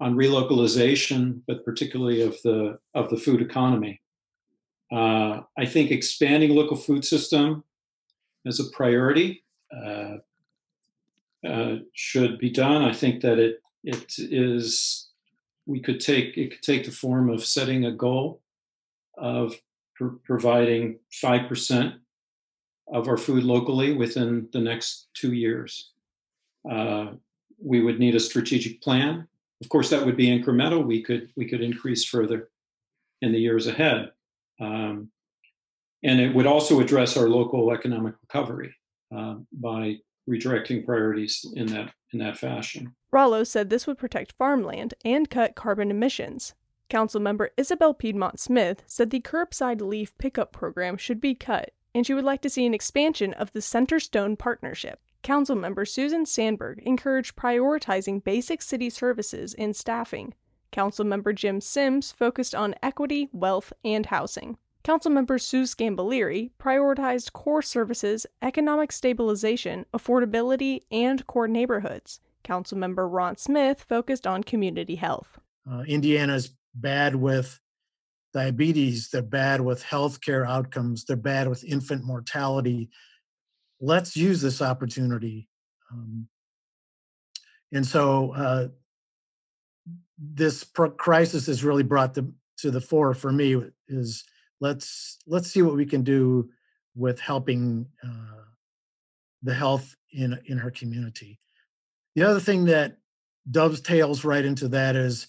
on 0.00 0.14
relocalization, 0.14 1.40
but 1.46 1.64
particularly 1.64 2.22
of 2.22 2.36
the 2.42 2.78
of 2.94 3.10
the 3.10 3.16
food 3.16 3.42
economy. 3.42 4.00
Uh, 4.90 5.40
I 5.58 5.66
think 5.66 5.90
expanding 5.90 6.54
local 6.54 6.76
food 6.76 7.04
system 7.04 7.64
as 8.46 8.60
a 8.60 8.70
priority 8.70 9.44
uh, 9.76 10.16
uh, 11.46 11.76
should 11.92 12.38
be 12.38 12.50
done. 12.50 12.82
I 12.84 12.94
think 12.94 13.20
that 13.22 13.38
it 13.38 13.60
it 13.84 14.14
is 14.18 15.08
we 15.66 15.80
could 15.80 16.00
take 16.00 16.36
it 16.38 16.52
could 16.52 16.62
take 16.62 16.84
the 16.84 16.90
form 16.90 17.28
of 17.28 17.44
setting 17.44 17.84
a 17.84 17.92
goal 17.92 18.40
of 19.18 19.54
pr- 19.94 20.16
providing 20.24 20.98
five 21.12 21.48
percent 21.48 21.96
of 22.92 23.08
our 23.08 23.16
food 23.16 23.44
locally 23.44 23.92
within 23.92 24.48
the 24.52 24.60
next 24.60 25.08
two 25.14 25.32
years. 25.32 25.92
Uh, 26.70 27.12
we 27.62 27.82
would 27.82 27.98
need 27.98 28.14
a 28.14 28.20
strategic 28.20 28.80
plan. 28.82 29.26
Of 29.60 29.68
course, 29.68 29.90
that 29.90 30.04
would 30.04 30.16
be 30.16 30.28
incremental. 30.28 30.84
We 30.84 31.02
could 31.02 31.30
we 31.36 31.46
could 31.46 31.62
increase 31.62 32.04
further 32.04 32.50
in 33.20 33.32
the 33.32 33.40
years 33.40 33.66
ahead, 33.66 34.12
um, 34.60 35.10
and 36.04 36.20
it 36.20 36.32
would 36.32 36.46
also 36.46 36.80
address 36.80 37.16
our 37.16 37.28
local 37.28 37.72
economic 37.72 38.14
recovery 38.22 38.72
uh, 39.14 39.36
by 39.52 39.96
redirecting 40.28 40.84
priorities 40.84 41.44
in 41.54 41.66
that 41.66 41.92
in 42.12 42.20
that 42.20 42.38
fashion. 42.38 42.94
Rollo 43.10 43.42
said 43.42 43.70
this 43.70 43.86
would 43.86 43.98
protect 43.98 44.32
farmland 44.32 44.94
and 45.04 45.28
cut 45.28 45.56
carbon 45.56 45.90
emissions. 45.90 46.54
Councilmember 46.88 47.48
Isabel 47.56 47.92
Piedmont 47.92 48.38
Smith 48.38 48.82
said 48.86 49.10
the 49.10 49.20
curbside 49.20 49.80
leaf 49.80 50.16
pickup 50.18 50.52
program 50.52 50.96
should 50.96 51.20
be 51.20 51.34
cut, 51.34 51.72
and 51.98 52.06
she 52.06 52.14
would 52.14 52.24
like 52.24 52.40
to 52.42 52.48
see 52.48 52.64
an 52.64 52.74
expansion 52.74 53.34
of 53.34 53.52
the 53.52 53.58
Centerstone 53.58 54.38
partnership. 54.38 55.00
Councilmember 55.24 55.86
Susan 55.86 56.24
Sandberg 56.24 56.78
encouraged 56.84 57.34
prioritizing 57.34 58.22
basic 58.22 58.62
city 58.62 58.88
services 58.88 59.52
and 59.58 59.74
staffing. 59.74 60.32
Councilmember 60.72 61.34
Jim 61.34 61.60
Sims 61.60 62.12
focused 62.12 62.54
on 62.54 62.76
equity, 62.84 63.28
wealth, 63.32 63.72
and 63.84 64.06
housing. 64.06 64.58
Councilmember 64.84 65.40
Sue 65.40 65.64
Sgambelluri 65.64 66.52
prioritized 66.60 67.32
core 67.32 67.62
services, 67.62 68.26
economic 68.40 68.92
stabilization, 68.92 69.84
affordability, 69.92 70.82
and 70.92 71.26
core 71.26 71.48
neighborhoods. 71.48 72.20
Councilmember 72.44 73.12
Ron 73.12 73.36
Smith 73.36 73.84
focused 73.88 74.24
on 74.24 74.44
community 74.44 74.94
health. 74.94 75.40
Uh, 75.68 75.82
Indiana's 75.88 76.54
bad 76.76 77.16
with 77.16 77.58
diabetes, 78.38 79.08
they're 79.08 79.22
bad 79.22 79.60
with 79.60 79.82
healthcare 79.82 80.46
outcomes, 80.46 81.04
they're 81.04 81.16
bad 81.16 81.48
with 81.48 81.64
infant 81.64 82.04
mortality. 82.04 82.88
Let's 83.80 84.16
use 84.16 84.40
this 84.40 84.62
opportunity. 84.62 85.48
Um, 85.90 86.28
and 87.72 87.84
so 87.84 88.32
uh, 88.32 88.68
this 90.16 90.64
pro- 90.64 90.90
crisis 90.90 91.46
has 91.46 91.64
really 91.64 91.82
brought 91.82 92.14
the, 92.14 92.32
to 92.58 92.70
the 92.70 92.80
fore 92.80 93.14
for 93.14 93.32
me 93.32 93.60
is 93.88 94.24
let's 94.60 95.18
let's 95.26 95.48
see 95.48 95.62
what 95.62 95.76
we 95.76 95.86
can 95.86 96.02
do 96.02 96.50
with 96.94 97.20
helping 97.20 97.86
uh, 98.04 98.44
the 99.42 99.54
health 99.54 99.94
in 100.12 100.38
in 100.46 100.58
her 100.58 100.70
community. 100.70 101.38
The 102.16 102.24
other 102.24 102.40
thing 102.40 102.66
that 102.66 102.98
dovetails 103.50 104.24
right 104.24 104.44
into 104.44 104.68
that 104.68 104.96
is 104.96 105.28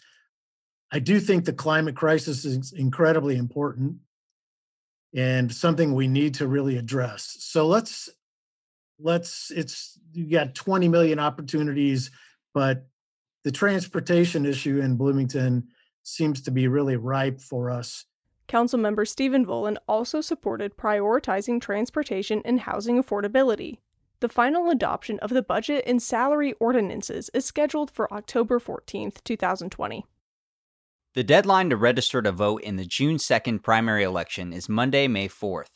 I 0.91 1.00
do 1.00 1.19
think 1.19 1.46
the 1.46 1.53
climate 1.53 1.96
crisis 1.96 2.46
is 2.46 2.74
incredibly 2.74 3.38
important 3.38 3.98
and 5.15 5.51
something 5.51 5.93
we 5.93 6.08
need 6.08 6.36
to 6.36 6.48
really 6.48 6.77
address. 6.77 7.38
So 7.39 7.67
let's 7.67 8.10
let's 9.00 9.51
it's 9.51 10.00
you 10.12 10.29
got 10.29 10.55
20 10.55 10.88
million 10.88 11.19
opportunities, 11.19 12.12
but 12.53 12.88
the 13.43 13.51
transportation 13.51 14.46
issue 14.46 14.79
in 14.79 14.98
Bloomington 14.98 15.67
seems 16.03 16.41
to 16.41 16.51
be 16.51 16.67
really 16.67 16.96
ripe 16.96 17.39
for 17.39 17.69
us. 17.69 18.05
Councilmember 18.48 19.08
Stephen 19.08 19.46
Volan 19.46 19.77
also 19.88 20.22
supported 20.22 20.75
prioritizing 20.75 21.62
transportation 21.62 22.41
and 22.43 22.62
housing 22.62 23.01
affordability. 23.01 23.77
The 24.22 24.27
final 24.27 24.69
adoption 24.69 25.19
of 25.19 25.29
the 25.29 25.43
budget 25.43 25.84
and 25.88 26.01
salary 26.01 26.53
ordinances 26.60 27.29
is 27.34 27.46
scheduled 27.46 27.91
for 27.91 28.12
October 28.12 28.60
14, 28.60 29.13
2020. 29.24 30.05
The 31.16 31.24
deadline 31.24 31.72
to 31.72 31.75
register 31.75 32.22
to 32.22 32.32
vote 32.32 32.62
in 32.62 32.75
the 32.75 32.86
June 32.86 33.18
2nd 33.18 33.63
primary 33.63 34.04
election 34.04 34.54
is 34.54 34.70
Monday, 34.70 35.08
May 35.08 35.28
4th. 35.28 35.72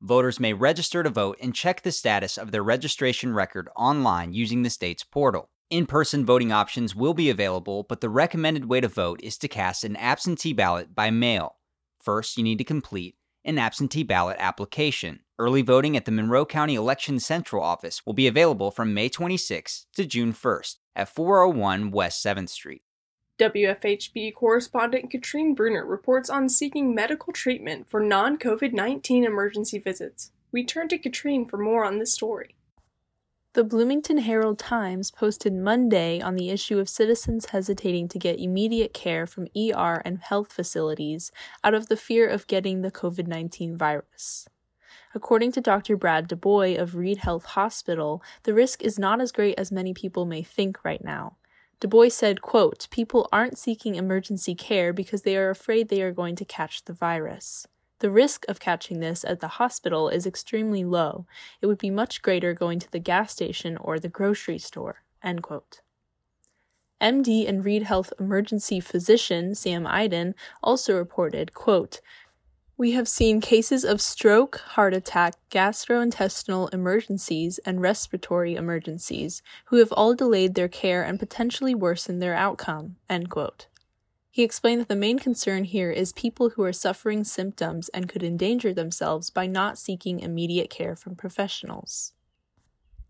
Voters 0.00 0.38
may 0.38 0.52
register 0.52 1.02
to 1.02 1.10
vote 1.10 1.36
and 1.42 1.52
check 1.52 1.82
the 1.82 1.90
status 1.90 2.38
of 2.38 2.52
their 2.52 2.62
registration 2.62 3.34
record 3.34 3.68
online 3.74 4.32
using 4.32 4.62
the 4.62 4.70
state's 4.70 5.02
portal. 5.02 5.50
In 5.70 5.86
person 5.86 6.24
voting 6.24 6.52
options 6.52 6.94
will 6.94 7.14
be 7.14 7.30
available, 7.30 7.82
but 7.82 8.00
the 8.00 8.08
recommended 8.08 8.66
way 8.66 8.80
to 8.80 8.86
vote 8.86 9.20
is 9.24 9.36
to 9.38 9.48
cast 9.48 9.82
an 9.82 9.96
absentee 9.96 10.52
ballot 10.52 10.94
by 10.94 11.10
mail. 11.10 11.56
First, 12.00 12.36
you 12.36 12.44
need 12.44 12.58
to 12.58 12.64
complete 12.64 13.16
an 13.44 13.58
absentee 13.58 14.04
ballot 14.04 14.36
application. 14.38 15.18
Early 15.36 15.62
voting 15.62 15.96
at 15.96 16.04
the 16.04 16.12
Monroe 16.12 16.46
County 16.46 16.76
Election 16.76 17.18
Central 17.18 17.60
office 17.60 18.06
will 18.06 18.14
be 18.14 18.28
available 18.28 18.70
from 18.70 18.94
May 18.94 19.08
26 19.08 19.86
to 19.96 20.06
June 20.06 20.32
1st 20.32 20.76
at 20.94 21.08
401 21.08 21.90
West 21.90 22.24
7th 22.24 22.50
Street. 22.50 22.82
WFHB 23.38 24.32
correspondent 24.34 25.10
Katrine 25.10 25.54
Bruner 25.54 25.84
reports 25.84 26.30
on 26.30 26.48
seeking 26.48 26.94
medical 26.94 27.34
treatment 27.34 27.86
for 27.90 28.00
non 28.00 28.38
COVID 28.38 28.72
19 28.72 29.24
emergency 29.24 29.78
visits. 29.78 30.32
We 30.52 30.64
turn 30.64 30.88
to 30.88 30.96
Katrine 30.96 31.44
for 31.44 31.58
more 31.58 31.84
on 31.84 31.98
this 31.98 32.14
story. 32.14 32.54
The 33.52 33.62
Bloomington 33.62 34.18
Herald 34.18 34.58
Times 34.58 35.10
posted 35.10 35.52
Monday 35.52 36.18
on 36.18 36.34
the 36.34 36.48
issue 36.48 36.78
of 36.78 36.88
citizens 36.88 37.46
hesitating 37.46 38.08
to 38.08 38.18
get 38.18 38.40
immediate 38.40 38.94
care 38.94 39.26
from 39.26 39.48
ER 39.54 40.00
and 40.02 40.18
health 40.18 40.50
facilities 40.50 41.30
out 41.62 41.74
of 41.74 41.88
the 41.88 41.96
fear 41.96 42.26
of 42.26 42.46
getting 42.46 42.80
the 42.80 42.90
COVID 42.90 43.26
19 43.26 43.76
virus. 43.76 44.48
According 45.14 45.52
to 45.52 45.60
Dr. 45.60 45.98
Brad 45.98 46.26
DuBois 46.26 46.78
of 46.78 46.94
Reid 46.94 47.18
Health 47.18 47.44
Hospital, 47.44 48.22
the 48.44 48.54
risk 48.54 48.82
is 48.82 48.98
not 48.98 49.20
as 49.20 49.30
great 49.30 49.58
as 49.58 49.70
many 49.70 49.92
people 49.92 50.24
may 50.24 50.42
think 50.42 50.82
right 50.84 51.04
now. 51.04 51.36
Du 51.78 51.88
Bois 51.88 52.08
said, 52.08 52.40
quote, 52.40 52.88
People 52.90 53.28
aren't 53.30 53.58
seeking 53.58 53.96
emergency 53.96 54.54
care 54.54 54.92
because 54.92 55.22
they 55.22 55.36
are 55.36 55.50
afraid 55.50 55.88
they 55.88 56.00
are 56.00 56.12
going 56.12 56.34
to 56.36 56.44
catch 56.44 56.84
the 56.84 56.94
virus. 56.94 57.66
The 57.98 58.10
risk 58.10 58.44
of 58.48 58.60
catching 58.60 59.00
this 59.00 59.24
at 59.24 59.40
the 59.40 59.48
hospital 59.48 60.08
is 60.08 60.26
extremely 60.26 60.84
low. 60.84 61.26
It 61.60 61.66
would 61.66 61.78
be 61.78 61.90
much 61.90 62.22
greater 62.22 62.54
going 62.54 62.78
to 62.80 62.90
the 62.90 62.98
gas 62.98 63.32
station 63.32 63.76
or 63.76 63.98
the 63.98 64.08
grocery 64.08 64.58
store. 64.58 65.02
End 65.22 65.42
quote. 65.42 65.80
MD 67.00 67.46
and 67.46 67.62
Reid 67.62 67.82
Health 67.82 68.12
emergency 68.18 68.80
physician 68.80 69.54
Sam 69.54 69.86
Iden 69.86 70.34
also 70.62 70.96
reported, 70.96 71.52
quote, 71.52 72.00
we 72.78 72.92
have 72.92 73.08
seen 73.08 73.40
cases 73.40 73.84
of 73.84 74.02
stroke, 74.02 74.58
heart 74.58 74.92
attack, 74.92 75.34
gastrointestinal 75.50 76.72
emergencies, 76.74 77.58
and 77.64 77.80
respiratory 77.80 78.54
emergencies 78.54 79.42
who 79.66 79.76
have 79.76 79.92
all 79.92 80.14
delayed 80.14 80.54
their 80.54 80.68
care 80.68 81.02
and 81.02 81.18
potentially 81.18 81.74
worsened 81.74 82.20
their 82.20 82.34
outcome. 82.34 82.96
He 84.30 84.42
explained 84.42 84.82
that 84.82 84.88
the 84.88 84.96
main 84.96 85.18
concern 85.18 85.64
here 85.64 85.90
is 85.90 86.12
people 86.12 86.50
who 86.50 86.62
are 86.62 86.72
suffering 86.72 87.24
symptoms 87.24 87.88
and 87.88 88.06
could 88.06 88.22
endanger 88.22 88.74
themselves 88.74 89.30
by 89.30 89.46
not 89.46 89.78
seeking 89.78 90.20
immediate 90.20 90.68
care 90.68 90.94
from 90.94 91.16
professionals. 91.16 92.12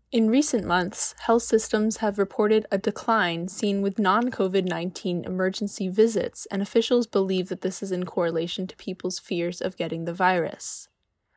In 0.09 0.29
recent 0.29 0.63
months, 0.63 1.13
health 1.19 1.43
systems 1.43 1.97
have 1.97 2.17
reported 2.17 2.65
a 2.71 2.77
decline 2.77 3.49
seen 3.49 3.81
with 3.81 3.99
non 3.99 4.31
COVID 4.31 4.65
19 4.65 5.25
emergency 5.25 5.89
visits, 5.89 6.45
and 6.49 6.61
officials 6.61 7.07
believe 7.07 7.49
that 7.49 7.59
this 7.59 7.83
is 7.83 7.91
in 7.91 8.05
correlation 8.05 8.67
to 8.67 8.75
people's 8.77 9.19
fears 9.19 9.59
of 9.59 9.75
getting 9.75 10.05
the 10.05 10.13
virus. 10.13 10.87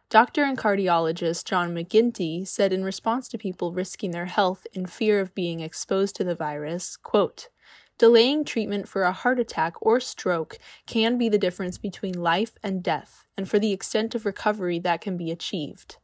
Doctor 0.08 0.44
and 0.44 0.56
cardiologist 0.56 1.46
John 1.46 1.74
McGinty 1.74 2.46
said 2.46 2.72
in 2.72 2.84
response 2.84 3.28
to 3.30 3.38
people 3.38 3.72
risking 3.72 4.12
their 4.12 4.26
health 4.26 4.68
in 4.72 4.86
fear 4.86 5.18
of 5.18 5.34
being 5.34 5.58
exposed 5.58 6.14
to 6.16 6.24
the 6.24 6.36
virus, 6.36 6.96
quote, 6.96 7.48
Delaying 7.98 8.44
treatment 8.44 8.88
for 8.88 9.02
a 9.02 9.10
heart 9.10 9.40
attack 9.40 9.74
or 9.82 9.98
stroke 9.98 10.58
can 10.86 11.18
be 11.18 11.28
the 11.28 11.38
difference 11.38 11.76
between 11.76 12.14
life 12.14 12.52
and 12.62 12.84
death, 12.84 13.24
and 13.36 13.48
for 13.48 13.58
the 13.58 13.72
extent 13.72 14.14
of 14.14 14.24
recovery 14.24 14.78
that 14.78 15.00
can 15.00 15.16
be 15.16 15.32
achieved. 15.32 15.96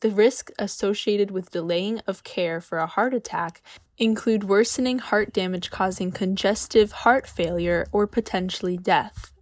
The 0.00 0.10
risks 0.10 0.52
associated 0.60 1.32
with 1.32 1.50
delaying 1.50 1.98
of 2.06 2.22
care 2.22 2.60
for 2.60 2.78
a 2.78 2.86
heart 2.86 3.14
attack 3.14 3.60
include 3.96 4.44
worsening 4.44 5.00
heart 5.00 5.32
damage 5.32 5.72
causing 5.72 6.12
congestive 6.12 6.92
heart 6.92 7.26
failure 7.26 7.84
or 7.90 8.06
potentially 8.06 8.76
death. 8.76 9.32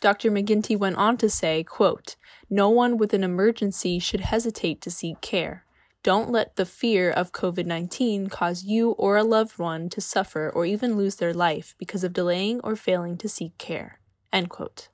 Dr. 0.00 0.30
McGinty 0.30 0.78
went 0.78 0.96
on 0.96 1.16
to 1.16 1.28
say, 1.28 1.64
quote, 1.64 2.14
No 2.48 2.68
one 2.68 2.98
with 2.98 3.12
an 3.14 3.24
emergency 3.24 3.98
should 3.98 4.20
hesitate 4.20 4.80
to 4.82 4.92
seek 4.92 5.20
care. 5.20 5.64
Don't 6.04 6.30
let 6.30 6.54
the 6.54 6.64
fear 6.64 7.10
of 7.10 7.32
COVID 7.32 7.66
19 7.66 8.28
cause 8.28 8.62
you 8.62 8.90
or 8.92 9.16
a 9.16 9.24
loved 9.24 9.58
one 9.58 9.88
to 9.88 10.00
suffer 10.00 10.48
or 10.48 10.64
even 10.64 10.96
lose 10.96 11.16
their 11.16 11.34
life 11.34 11.74
because 11.78 12.04
of 12.04 12.12
delaying 12.12 12.60
or 12.60 12.76
failing 12.76 13.16
to 13.18 13.28
seek 13.28 13.58
care. 13.58 13.98
End 14.32 14.50
quote. 14.50 14.88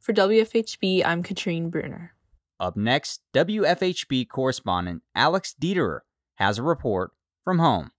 For 0.00 0.14
WFHB, 0.14 1.04
I'm 1.04 1.22
Katrine 1.22 1.68
Bruner. 1.68 2.15
Up 2.58 2.76
next, 2.76 3.20
WFHB 3.34 4.28
correspondent 4.28 5.02
Alex 5.14 5.54
Dieterer 5.60 6.00
has 6.36 6.58
a 6.58 6.62
report 6.62 7.12
from 7.44 7.58
home. 7.58 7.90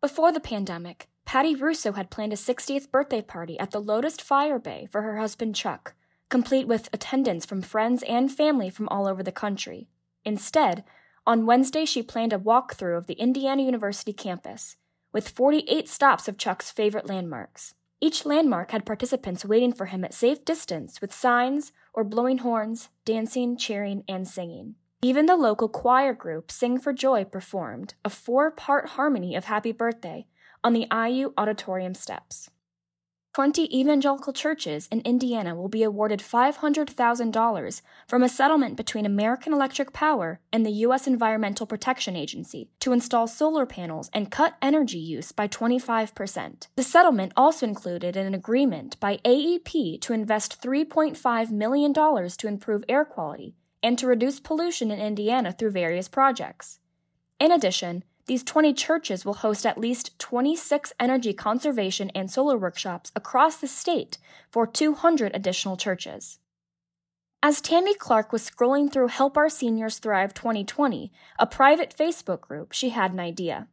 Before 0.00 0.32
the 0.32 0.40
pandemic, 0.40 1.08
Patty 1.24 1.54
Russo 1.54 1.92
had 1.92 2.10
planned 2.10 2.32
a 2.32 2.36
60th 2.36 2.90
birthday 2.90 3.22
party 3.22 3.58
at 3.58 3.70
the 3.70 3.80
Lotus 3.80 4.16
Fire 4.16 4.58
Bay 4.58 4.88
for 4.90 5.02
her 5.02 5.18
husband 5.18 5.54
Chuck. 5.54 5.94
complete 6.30 6.66
with 6.66 6.88
attendance 6.92 7.44
from 7.44 7.60
friends 7.60 8.02
and 8.04 8.32
family 8.32 8.70
from 8.70 8.88
all 8.88 9.06
over 9.06 9.22
the 9.22 9.32
country. 9.32 9.88
Instead, 10.24 10.84
on 11.26 11.44
Wednesday, 11.44 11.84
she 11.84 12.02
planned 12.02 12.32
a 12.32 12.38
walkthrough 12.38 12.96
of 12.96 13.06
the 13.06 13.14
Indiana 13.14 13.62
University 13.62 14.12
campus, 14.12 14.76
with 15.12 15.28
48 15.28 15.88
stops 15.88 16.28
of 16.28 16.38
Chuck's 16.38 16.70
favorite 16.70 17.06
landmarks. 17.08 17.74
Each 18.02 18.24
landmark 18.24 18.70
had 18.70 18.86
participants 18.86 19.44
waiting 19.44 19.72
for 19.74 19.86
him 19.86 20.04
at 20.04 20.14
safe 20.14 20.44
distance 20.44 21.02
with 21.02 21.12
signs 21.12 21.72
or 21.92 22.02
blowing 22.02 22.38
horns, 22.38 22.88
dancing, 23.04 23.58
cheering, 23.58 24.04
and 24.08 24.26
singing. 24.26 24.76
Even 25.02 25.26
the 25.26 25.36
local 25.36 25.68
choir 25.68 26.14
group 26.14 26.50
Sing 26.50 26.78
for 26.78 26.94
Joy 26.94 27.24
performed 27.24 27.94
a 28.04 28.10
four 28.10 28.50
part 28.50 28.90
harmony 28.90 29.34
of 29.34 29.44
Happy 29.44 29.72
Birthday 29.72 30.26
on 30.64 30.72
the 30.72 30.86
IU 30.90 31.32
auditorium 31.36 31.94
steps. 31.94 32.50
20 33.32 33.78
evangelical 33.78 34.32
churches 34.32 34.88
in 34.90 35.00
Indiana 35.02 35.54
will 35.54 35.68
be 35.68 35.84
awarded 35.84 36.18
$500,000 36.18 37.82
from 38.08 38.22
a 38.24 38.28
settlement 38.28 38.76
between 38.76 39.06
American 39.06 39.52
Electric 39.52 39.92
Power 39.92 40.40
and 40.52 40.66
the 40.66 40.72
U.S. 40.84 41.06
Environmental 41.06 41.64
Protection 41.64 42.16
Agency 42.16 42.70
to 42.80 42.92
install 42.92 43.28
solar 43.28 43.66
panels 43.66 44.10
and 44.12 44.32
cut 44.32 44.56
energy 44.60 44.98
use 44.98 45.30
by 45.30 45.46
25%. 45.46 46.66
The 46.74 46.82
settlement 46.82 47.32
also 47.36 47.66
included 47.66 48.16
an 48.16 48.34
agreement 48.34 48.98
by 48.98 49.18
AEP 49.18 50.00
to 50.00 50.12
invest 50.12 50.60
$3.5 50.60 51.50
million 51.52 51.94
to 51.94 52.48
improve 52.48 52.84
air 52.88 53.04
quality 53.04 53.54
and 53.80 53.96
to 53.96 54.08
reduce 54.08 54.40
pollution 54.40 54.90
in 54.90 54.98
Indiana 54.98 55.52
through 55.52 55.70
various 55.70 56.08
projects. 56.08 56.80
In 57.38 57.52
addition, 57.52 58.02
these 58.26 58.42
20 58.42 58.72
churches 58.74 59.24
will 59.24 59.34
host 59.34 59.66
at 59.66 59.78
least 59.78 60.18
26 60.18 60.92
energy 61.00 61.32
conservation 61.32 62.10
and 62.14 62.30
solar 62.30 62.56
workshops 62.56 63.12
across 63.16 63.56
the 63.56 63.66
state 63.66 64.18
for 64.50 64.66
200 64.66 65.34
additional 65.34 65.76
churches. 65.76 66.38
As 67.42 67.60
Tammy 67.60 67.94
Clark 67.94 68.32
was 68.32 68.48
scrolling 68.48 68.92
through 68.92 69.08
Help 69.08 69.36
Our 69.36 69.48
Seniors 69.48 69.98
Thrive 69.98 70.34
2020, 70.34 71.10
a 71.38 71.46
private 71.46 71.94
Facebook 71.96 72.42
group, 72.42 72.72
she 72.72 72.90
had 72.90 73.12
an 73.12 73.20
idea. 73.20 73.66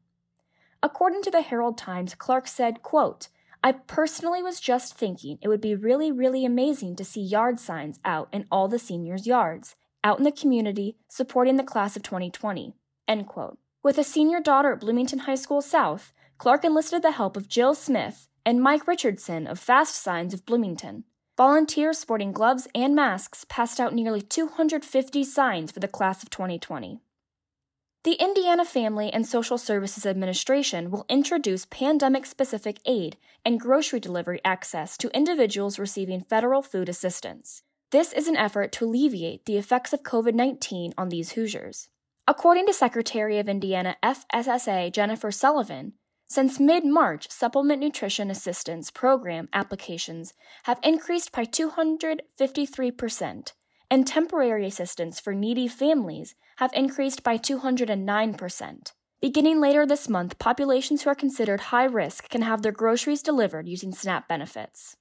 According 0.81 1.21
to 1.23 1.31
the 1.31 1.41
Herald 1.41 1.77
Times, 1.77 2.15
Clark 2.15 2.47
said, 2.47 2.81
quote, 2.81 3.27
I 3.63 3.73
personally 3.73 4.41
was 4.41 4.61
just 4.61 4.93
thinking 4.93 5.39
it 5.41 5.49
would 5.49 5.59
be 5.59 5.75
really, 5.75 6.11
really 6.11 6.45
amazing 6.45 6.95
to 6.95 7.03
see 7.03 7.21
yard 7.21 7.59
signs 7.59 7.99
out 8.05 8.29
in 8.31 8.45
all 8.49 8.69
the 8.69 8.79
seniors' 8.79 9.27
yards, 9.27 9.75
out 10.03 10.19
in 10.19 10.23
the 10.23 10.31
community, 10.31 10.95
supporting 11.09 11.57
the 11.57 11.63
class 11.63 11.97
of 11.97 12.03
2020. 12.03 12.73
End 13.07 13.27
quote. 13.27 13.57
With 13.87 13.97
a 13.97 14.03
senior 14.03 14.41
daughter 14.41 14.73
at 14.73 14.81
Bloomington 14.81 15.19
High 15.19 15.35
School 15.35 15.61
South, 15.61 16.11
Clark 16.37 16.65
enlisted 16.65 17.03
the 17.03 17.11
help 17.11 17.37
of 17.37 17.47
Jill 17.47 17.73
Smith 17.73 18.27
and 18.45 18.61
Mike 18.61 18.85
Richardson 18.85 19.47
of 19.47 19.59
Fast 19.59 19.95
Signs 19.95 20.33
of 20.33 20.45
Bloomington. 20.45 21.05
Volunteers 21.37 21.97
sporting 21.97 22.33
gloves 22.33 22.67
and 22.75 22.93
masks 22.93 23.45
passed 23.47 23.79
out 23.79 23.93
nearly 23.93 24.19
250 24.19 25.23
signs 25.23 25.71
for 25.71 25.79
the 25.79 25.87
class 25.87 26.21
of 26.21 26.29
2020. 26.29 26.99
The 28.03 28.15
Indiana 28.15 28.65
Family 28.65 29.09
and 29.09 29.25
Social 29.25 29.57
Services 29.57 30.05
Administration 30.05 30.91
will 30.91 31.05
introduce 31.07 31.65
pandemic 31.67 32.25
specific 32.25 32.79
aid 32.85 33.15
and 33.45 33.57
grocery 33.57 34.01
delivery 34.01 34.41
access 34.43 34.97
to 34.97 35.15
individuals 35.15 35.79
receiving 35.79 36.19
federal 36.19 36.61
food 36.61 36.89
assistance. 36.89 37.63
This 37.91 38.11
is 38.11 38.27
an 38.27 38.35
effort 38.35 38.73
to 38.73 38.83
alleviate 38.83 39.45
the 39.45 39.55
effects 39.55 39.93
of 39.93 40.03
COVID 40.03 40.33
19 40.33 40.93
on 40.97 41.07
these 41.07 41.31
Hoosiers. 41.31 41.87
According 42.29 42.65
to 42.65 42.73
Secretary 42.73 43.39
of 43.39 43.47
Indiana 43.47 43.95
FSSA 44.03 44.91
Jennifer 44.91 45.31
Sullivan, 45.31 45.93
since 46.27 46.59
mid 46.59 46.83
March, 46.83 47.31
Supplement 47.31 47.81
Nutrition 47.81 48.29
Assistance 48.29 48.91
Program 48.91 49.47
applications 49.53 50.33
have 50.63 50.77
increased 50.83 51.31
by 51.31 51.45
253%, 51.45 53.53
and 53.89 54.05
temporary 54.05 54.65
assistance 54.65 55.21
for 55.21 55.33
needy 55.33 55.69
families 55.69 56.35
have 56.57 56.73
increased 56.73 57.23
by 57.23 57.37
209%. 57.37 58.91
Beginning 59.21 59.61
later 59.61 59.85
this 59.85 60.09
month, 60.09 60.37
populations 60.37 61.03
who 61.03 61.09
are 61.09 61.15
considered 61.15 61.61
high 61.61 61.85
risk 61.85 62.27
can 62.27 62.41
have 62.41 62.61
their 62.61 62.73
groceries 62.73 63.21
delivered 63.21 63.69
using 63.69 63.93
SNAP 63.93 64.27
benefits. 64.27 64.97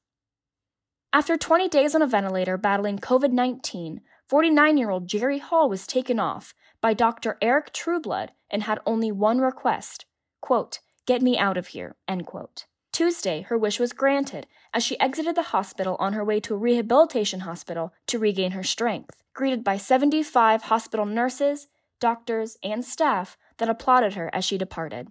After 1.12 1.36
20 1.36 1.68
days 1.70 1.96
on 1.96 2.02
a 2.02 2.06
ventilator 2.06 2.56
battling 2.56 3.00
COVID 3.00 3.32
19, 3.32 4.00
49 4.28 4.76
year 4.76 4.90
old 4.90 5.08
Jerry 5.08 5.38
Hall 5.38 5.68
was 5.68 5.88
taken 5.88 6.20
off 6.20 6.54
by 6.80 6.94
Dr. 6.94 7.36
Eric 7.40 7.72
Trueblood 7.72 8.30
and 8.50 8.62
had 8.62 8.78
only 8.86 9.10
one 9.12 9.38
request 9.38 10.04
quote, 10.40 10.78
Get 11.06 11.22
me 11.22 11.38
out 11.38 11.56
of 11.56 11.68
here. 11.68 11.96
End 12.08 12.26
quote. 12.26 12.66
Tuesday, 12.92 13.42
her 13.42 13.58
wish 13.58 13.78
was 13.78 13.92
granted 13.92 14.46
as 14.72 14.82
she 14.82 14.98
exited 14.98 15.34
the 15.34 15.50
hospital 15.54 15.96
on 15.98 16.14
her 16.14 16.24
way 16.24 16.40
to 16.40 16.54
a 16.54 16.58
rehabilitation 16.58 17.40
hospital 17.40 17.92
to 18.06 18.18
regain 18.18 18.52
her 18.52 18.62
strength, 18.62 19.22
greeted 19.34 19.62
by 19.62 19.76
75 19.76 20.62
hospital 20.62 21.04
nurses, 21.04 21.68
doctors, 22.00 22.56
and 22.62 22.84
staff 22.84 23.36
that 23.58 23.68
applauded 23.68 24.14
her 24.14 24.30
as 24.34 24.44
she 24.44 24.56
departed. 24.56 25.08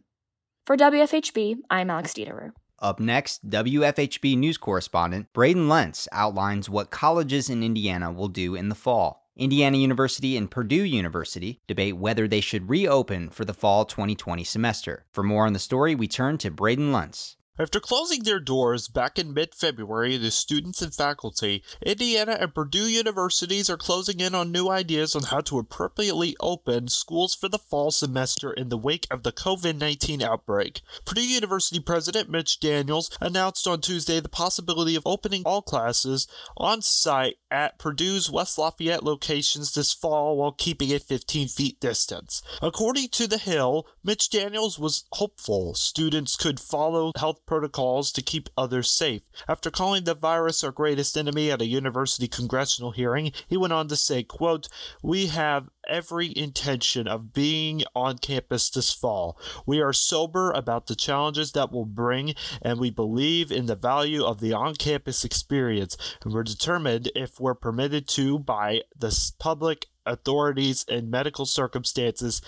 For 0.66 0.76
WFHB, 0.76 1.58
I'm 1.70 1.90
Alex 1.90 2.14
Dieterer. 2.14 2.52
Up 2.80 3.00
next, 3.00 3.50
WFHB 3.50 4.38
news 4.38 4.58
correspondent 4.58 5.32
Braden 5.32 5.70
Lentz 5.70 6.08
outlines 6.12 6.70
what 6.70 6.92
colleges 6.92 7.50
in 7.50 7.64
Indiana 7.64 8.12
will 8.12 8.28
do 8.28 8.56
in 8.56 8.70
the 8.70 8.76
fall. 8.76 9.25
Indiana 9.38 9.78
University 9.78 10.38
and 10.38 10.50
Purdue 10.50 10.84
University 10.84 11.60
debate 11.68 11.98
whether 11.98 12.26
they 12.26 12.40
should 12.40 12.70
reopen 12.70 13.30
for 13.30 13.44
the 13.44 13.54
fall 13.54 13.84
2020 13.84 14.46
semester. 14.46 15.04
For 15.12 15.24
more 15.24 15.46
on 15.46 15.52
the 15.52 15.60
story, 15.60 15.94
we 15.94 16.08
turn 16.08 16.38
to 16.38 16.50
Braden 16.50 16.94
Lentz. 16.94 17.36
After 17.58 17.80
closing 17.80 18.24
their 18.24 18.42
doors 18.42 18.90
back 18.90 19.18
in 19.18 19.34
mid 19.34 19.56
February 19.56 20.20
to 20.20 20.30
students 20.30 20.82
and 20.82 20.94
faculty, 20.94 21.64
Indiana 21.82 22.38
and 22.38 22.54
Purdue 22.54 22.86
universities 22.86 23.70
are 23.70 23.78
closing 23.78 24.20
in 24.20 24.36
on 24.36 24.52
new 24.52 24.68
ideas 24.68 25.16
on 25.16 25.24
how 25.24 25.40
to 25.40 25.60
appropriately 25.60 26.36
open 26.42 26.90
schools 26.90 27.34
for 27.34 27.48
the 27.48 27.58
fall 27.58 27.92
semester 27.92 28.52
in 28.52 28.68
the 28.68 28.78
wake 28.78 29.08
of 29.10 29.24
the 29.24 29.32
COVID 29.32 29.78
19 29.78 30.22
outbreak. 30.22 30.82
Purdue 31.06 31.26
University 31.26 31.80
President 31.80 32.30
Mitch 32.30 32.60
Daniels 32.60 33.10
announced 33.22 33.66
on 33.68 33.80
Tuesday 33.80 34.20
the 34.20 34.28
possibility 34.28 34.98
of 34.98 35.04
opening 35.06 35.44
all 35.46 35.62
classes 35.62 36.28
on 36.58 36.82
site 36.82 37.38
at 37.50 37.80
Purdue's 37.80 38.30
West 38.30 38.58
Lafayette 38.58 39.04
locations 39.04 39.74
this 39.74 39.94
fall 39.94 40.36
while 40.36 40.52
keeping 40.52 40.92
a 40.92 41.00
15 41.00 41.48
feet 41.48 41.80
distance. 41.80 42.42
According 42.62 43.10
to 43.12 43.28
The 43.28 43.38
Hill, 43.38 43.88
Mitch 44.04 44.30
Daniels 44.30 44.78
was 44.78 45.06
hopeful 45.14 45.74
students 45.74 46.36
could 46.36 46.60
follow 46.60 47.14
health 47.16 47.45
protocols 47.46 48.12
to 48.12 48.22
keep 48.22 48.50
others 48.58 48.90
safe. 48.90 49.24
After 49.48 49.72
calling 49.72 50.04
the 50.04 50.14
virus 50.14 50.64
our 50.64 50.72
greatest 50.72 51.18
enemy 51.18 51.52
at 51.52 51.62
a 51.62 51.66
university 51.66 52.28
congressional 52.28 52.92
hearing, 52.92 53.32
he 53.48 53.58
went 53.58 53.74
on 53.74 53.88
to 53.88 53.96
say, 53.96 54.24
quote, 54.24 54.68
We 55.02 55.28
have 55.28 55.70
every 55.88 56.36
intention 56.36 57.08
of 57.08 57.34
being 57.34 57.84
on 57.96 58.18
campus 58.18 58.70
this 58.70 58.94
fall. 58.94 59.38
We 59.66 59.82
are 59.82 59.94
sober 59.94 60.52
about 60.52 60.88
the 60.88 60.96
challenges 60.96 61.52
that 61.52 61.72
will 61.72 61.86
bring, 61.86 62.34
and 62.62 62.80
we 62.80 62.90
believe 62.90 63.52
in 63.52 63.68
the 63.68 63.76
value 63.76 64.24
of 64.24 64.40
the 64.40 64.54
on 64.54 64.76
campus 64.76 65.24
experience. 65.24 65.98
And 66.24 66.34
we're 66.34 66.44
determined, 66.44 67.12
if 67.16 67.40
we're 67.40 67.56
permitted 67.56 68.08
to 68.10 68.40
by 68.40 68.82
the 68.98 69.16
public 69.40 69.88
authorities 70.06 70.86
and 70.88 71.10
medical 71.10 71.46
circumstances, 71.46 72.42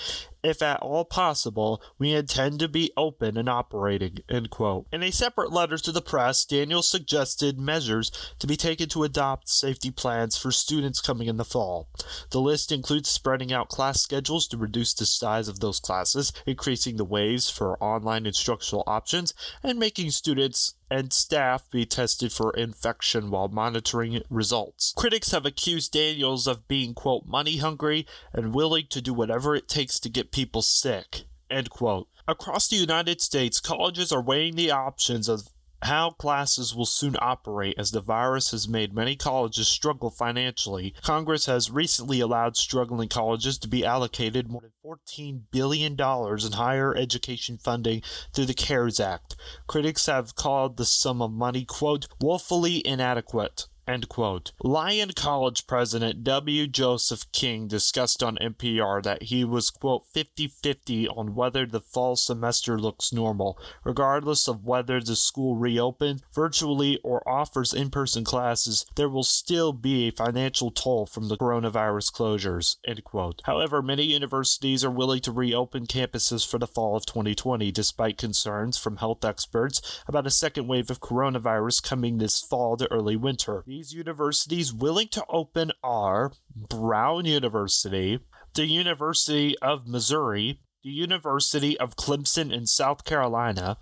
if 0.43 0.61
at 0.61 0.79
all 0.81 1.05
possible, 1.05 1.81
we 1.97 2.13
intend 2.13 2.59
to 2.59 2.67
be 2.67 2.91
open 2.95 3.37
and 3.37 3.49
operating. 3.49 4.19
End 4.29 4.49
quote. 4.49 4.87
In 4.91 5.03
a 5.03 5.11
separate 5.11 5.51
letter 5.51 5.77
to 5.77 5.91
the 5.91 6.01
press, 6.01 6.45
Daniel 6.45 6.81
suggested 6.81 7.59
measures 7.59 8.11
to 8.39 8.47
be 8.47 8.55
taken 8.55 8.89
to 8.89 9.03
adopt 9.03 9.49
safety 9.49 9.91
plans 9.91 10.37
for 10.37 10.51
students 10.51 11.01
coming 11.01 11.27
in 11.27 11.37
the 11.37 11.45
fall. 11.45 11.89
The 12.31 12.41
list 12.41 12.71
includes 12.71 13.09
spreading 13.09 13.51
out 13.51 13.69
class 13.69 14.01
schedules 14.01 14.47
to 14.49 14.57
reduce 14.57 14.93
the 14.93 15.05
size 15.05 15.47
of 15.47 15.59
those 15.59 15.79
classes, 15.79 16.31
increasing 16.45 16.97
the 16.97 17.05
ways 17.05 17.49
for 17.49 17.81
online 17.81 18.25
instructional 18.25 18.83
options, 18.87 19.33
and 19.63 19.79
making 19.79 20.11
students 20.11 20.73
and 20.89 21.11
staff 21.11 21.69
be 21.69 21.85
tested 21.85 22.31
for 22.31 22.51
infection 22.51 23.29
while 23.29 23.49
monitoring 23.49 24.21
results. 24.29 24.93
Critics 24.95 25.31
have 25.31 25.45
accused 25.45 25.91
Daniels 25.91 26.47
of 26.47 26.67
being, 26.67 26.93
quote, 26.93 27.25
money 27.25 27.57
hungry 27.57 28.05
and 28.33 28.55
willing 28.55 28.85
to 28.89 29.01
do 29.01 29.13
whatever 29.13 29.55
it 29.55 29.67
takes 29.67 29.99
to 29.99 30.09
get 30.09 30.26
people 30.31 30.61
sick, 30.61 31.23
end 31.49 31.69
quote. 31.69 32.07
Across 32.27 32.67
the 32.67 32.75
United 32.75 33.21
States, 33.21 33.59
colleges 33.59 34.11
are 34.11 34.21
weighing 34.21 34.55
the 34.55 34.71
options 34.71 35.29
of 35.29 35.47
how 35.83 36.09
classes 36.09 36.75
will 36.75 36.85
soon 36.85 37.15
operate 37.19 37.75
as 37.77 37.91
the 37.91 38.01
virus 38.01 38.51
has 38.51 38.67
made 38.67 38.93
many 38.93 39.15
colleges 39.15 39.67
struggle 39.67 40.09
financially. 40.09 40.93
Congress 41.01 41.45
has 41.45 41.69
recently 41.69 42.19
allowed 42.19 42.57
struggling 42.57 43.07
colleges 43.07 43.57
to 43.59 43.67
be 43.67 43.85
allocated 43.85 44.49
more 44.49 44.61
than 44.61 44.71
$14 44.83 45.41
billion 45.51 45.93
in 45.93 46.51
higher 46.53 46.95
education 46.95 47.57
funding 47.57 48.01
through 48.33 48.45
the 48.45 48.53
CARES 48.53 48.99
Act. 48.99 49.35
Critics 49.67 50.07
have 50.07 50.35
called 50.35 50.77
the 50.77 50.85
sum 50.85 51.21
of 51.21 51.31
money, 51.31 51.63
quote, 51.63 52.07
woefully 52.19 52.85
inadequate 52.85 53.67
End 53.87 54.09
quote. 54.09 54.51
Lyon 54.61 55.11
College 55.15 55.65
President 55.65 56.21
W. 56.25 56.67
Joseph 56.67 57.31
King 57.31 57.67
discussed 57.69 58.21
on 58.21 58.37
NPR 58.37 59.01
that 59.03 59.23
he 59.23 59.45
was, 59.45 59.69
quote, 59.69 60.05
50 60.13 60.49
50 60.49 61.07
on 61.07 61.35
whether 61.35 61.65
the 61.65 61.79
fall 61.79 62.17
semester 62.17 62.77
looks 62.77 63.13
normal, 63.13 63.57
regardless 63.85 64.49
of 64.49 64.65
whether 64.65 64.99
the 64.99 65.15
school 65.15 65.55
reopens 65.55 66.21
virtually 66.33 66.99
or 67.01 67.27
offers 67.27 67.73
in 67.73 67.89
person 67.89 68.25
classes, 68.25 68.85
there 68.97 69.07
will 69.07 69.23
still 69.23 69.71
be 69.71 70.07
a 70.07 70.11
financial 70.11 70.69
toll 70.69 71.05
from 71.05 71.29
the 71.29 71.37
coronavirus 71.37 72.11
closures, 72.11 72.75
end 72.85 73.05
quote. 73.05 73.41
However, 73.45 73.81
many 73.81 74.03
universities 74.03 74.83
are 74.83 74.91
willing 74.91 75.21
to 75.21 75.31
reopen 75.31 75.87
campuses 75.87 76.45
for 76.45 76.59
the 76.59 76.67
fall 76.67 76.97
of 76.97 77.05
2020, 77.05 77.71
despite 77.71 78.17
concerns 78.17 78.77
from 78.77 78.97
health 78.97 79.23
experts 79.23 80.03
about 80.07 80.27
a 80.27 80.31
second 80.31 80.67
wave 80.67 80.91
of 80.91 80.99
coronavirus 80.99 81.81
coming 81.81 82.17
this 82.17 82.41
fall 82.41 82.75
to 82.75 82.91
early 82.91 83.15
winter. 83.15 83.63
These 83.77 83.93
universities 83.93 84.73
willing 84.73 85.07
to 85.09 85.23
open 85.29 85.71
are 85.83 86.31
Brown 86.55 87.25
University, 87.25 88.19
the 88.55 88.65
University 88.65 89.55
of 89.59 89.85
Missouri, 89.87 90.61
the 90.83 90.89
University 90.89 91.79
of 91.79 91.95
Clemson 91.95 92.51
in 92.51 92.65
South 92.65 93.05
Carolina, 93.05 93.77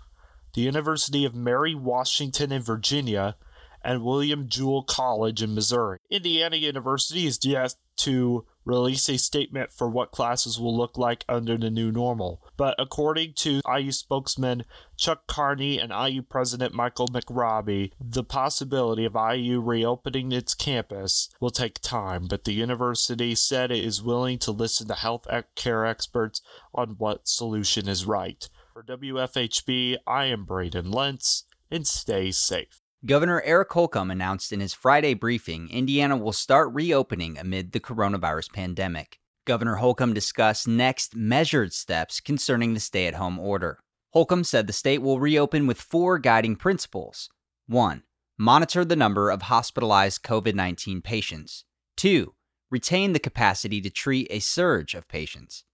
the 0.52 0.60
University 0.60 1.24
of 1.24 1.34
Mary 1.34 1.74
Washington 1.74 2.52
in 2.52 2.60
Virginia, 2.60 3.36
and 3.82 4.04
William 4.04 4.50
Jewell 4.50 4.82
College 4.82 5.42
in 5.42 5.54
Missouri. 5.54 5.98
Indiana 6.10 6.56
University 6.56 7.26
is 7.26 7.38
yet 7.42 7.74
to 7.96 8.44
release 8.66 9.08
a 9.08 9.16
statement 9.16 9.70
for 9.70 9.88
what 9.88 10.10
classes 10.10 10.60
will 10.60 10.76
look 10.76 10.98
like 10.98 11.24
under 11.28 11.56
the 11.56 11.70
new 11.70 11.90
normal. 11.90 12.42
But 12.56 12.74
according 12.78 13.34
to 13.36 13.62
IU 13.66 13.92
spokesman 13.92 14.64
Chuck 14.98 15.26
Carney 15.26 15.78
and 15.78 15.92
IU 15.92 16.22
president 16.22 16.74
Michael 16.74 17.08
McRobbie, 17.08 17.92
the 18.00 18.24
possibility 18.24 19.04
of 19.04 19.14
IU 19.14 19.60
reopening 19.60 20.32
its 20.32 20.54
campus 20.54 21.30
will 21.40 21.50
take 21.50 21.80
time, 21.80 22.26
but 22.28 22.44
the 22.44 22.52
university 22.52 23.34
said 23.34 23.70
it 23.70 23.84
is 23.84 24.02
willing 24.02 24.38
to 24.40 24.50
listen 24.50 24.88
to 24.88 24.94
health 24.94 25.26
care 25.54 25.86
experts 25.86 26.42
on 26.74 26.96
what 26.98 27.28
solution 27.28 27.88
is 27.88 28.04
right. 28.04 28.48
For 28.72 28.82
WFHB, 28.82 29.98
I 30.06 30.26
am 30.26 30.44
Braden 30.44 30.90
Lentz, 30.90 31.44
and 31.70 31.86
stay 31.86 32.30
safe. 32.30 32.80
Governor 33.04 33.42
Eric 33.44 33.72
Holcomb 33.72 34.10
announced 34.10 34.52
in 34.52 34.60
his 34.60 34.72
Friday 34.72 35.12
briefing 35.12 35.68
Indiana 35.68 36.16
will 36.16 36.32
start 36.32 36.72
reopening 36.72 37.38
amid 37.38 37.72
the 37.72 37.80
coronavirus 37.80 38.52
pandemic. 38.52 39.18
Governor 39.44 39.76
Holcomb 39.76 40.14
discussed 40.14 40.66
next 40.66 41.14
measured 41.14 41.74
steps 41.74 42.20
concerning 42.20 42.72
the 42.72 42.80
stay 42.80 43.06
at 43.06 43.14
home 43.14 43.38
order. 43.38 43.80
Holcomb 44.12 44.44
said 44.44 44.66
the 44.66 44.72
state 44.72 45.02
will 45.02 45.20
reopen 45.20 45.66
with 45.66 45.80
four 45.80 46.18
guiding 46.18 46.56
principles 46.56 47.28
1. 47.66 48.02
Monitor 48.38 48.84
the 48.84 48.96
number 48.96 49.30
of 49.30 49.42
hospitalized 49.42 50.22
COVID 50.22 50.54
19 50.54 51.02
patients. 51.02 51.64
2. 51.98 52.34
Retain 52.70 53.12
the 53.12 53.20
capacity 53.20 53.80
to 53.82 53.90
treat 53.90 54.26
a 54.30 54.40
surge 54.40 54.94
of 54.94 55.06
patients. 55.06 55.64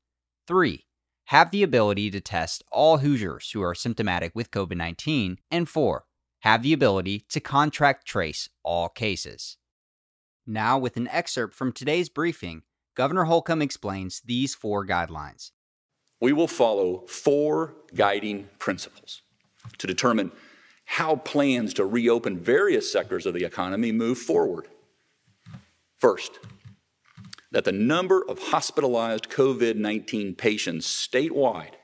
3. 0.48 0.84
Have 1.26 1.52
the 1.52 1.62
ability 1.62 2.10
to 2.10 2.20
test 2.20 2.64
all 2.72 2.98
Hoosiers 2.98 3.52
who 3.52 3.62
are 3.62 3.76
symptomatic 3.76 4.32
with 4.34 4.50
COVID 4.50 4.76
19. 4.76 5.38
And 5.50 5.68
4 5.68 6.04
have 6.42 6.62
the 6.62 6.72
ability 6.72 7.24
to 7.30 7.40
contract 7.40 8.06
trace 8.06 8.48
all 8.62 8.88
cases. 8.88 9.56
Now, 10.46 10.76
with 10.76 10.96
an 10.96 11.08
excerpt 11.08 11.54
from 11.54 11.72
today's 11.72 12.08
briefing, 12.08 12.62
Governor 12.96 13.24
Holcomb 13.24 13.62
explains 13.62 14.20
these 14.24 14.54
four 14.54 14.84
guidelines. 14.84 15.52
We 16.20 16.32
will 16.32 16.48
follow 16.48 17.06
four 17.06 17.74
guiding 17.94 18.48
principles 18.58 19.22
to 19.78 19.86
determine 19.86 20.32
how 20.84 21.16
plans 21.16 21.74
to 21.74 21.86
reopen 21.86 22.38
various 22.38 22.90
sectors 22.90 23.24
of 23.24 23.34
the 23.34 23.44
economy 23.44 23.92
move 23.92 24.18
forward. 24.18 24.66
First, 25.98 26.40
that 27.52 27.64
the 27.64 27.72
number 27.72 28.24
of 28.28 28.38
hospitalized 28.48 29.28
COVID 29.30 29.76
19 29.76 30.34
patients 30.34 30.86
statewide 30.86 31.74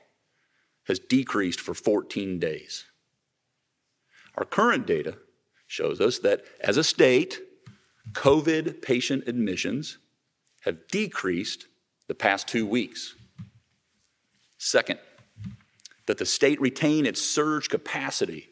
has 0.87 0.99
decreased 0.99 1.61
for 1.61 1.73
14 1.73 2.39
days. 2.39 2.85
Our 4.39 4.45
current 4.45 4.87
data 4.87 5.17
shows 5.67 5.99
us 5.99 6.19
that 6.19 6.45
as 6.61 6.77
a 6.77 6.83
state, 6.83 7.41
COVID 8.13 8.81
patient 8.81 9.27
admissions 9.27 9.97
have 10.61 10.87
decreased 10.87 11.67
the 12.07 12.15
past 12.15 12.47
two 12.47 12.65
weeks. 12.65 13.15
Second, 14.57 14.99
that 16.05 16.17
the 16.17 16.25
state 16.25 16.59
retain 16.61 17.05
its 17.05 17.21
surge 17.21 17.67
capacity 17.67 18.47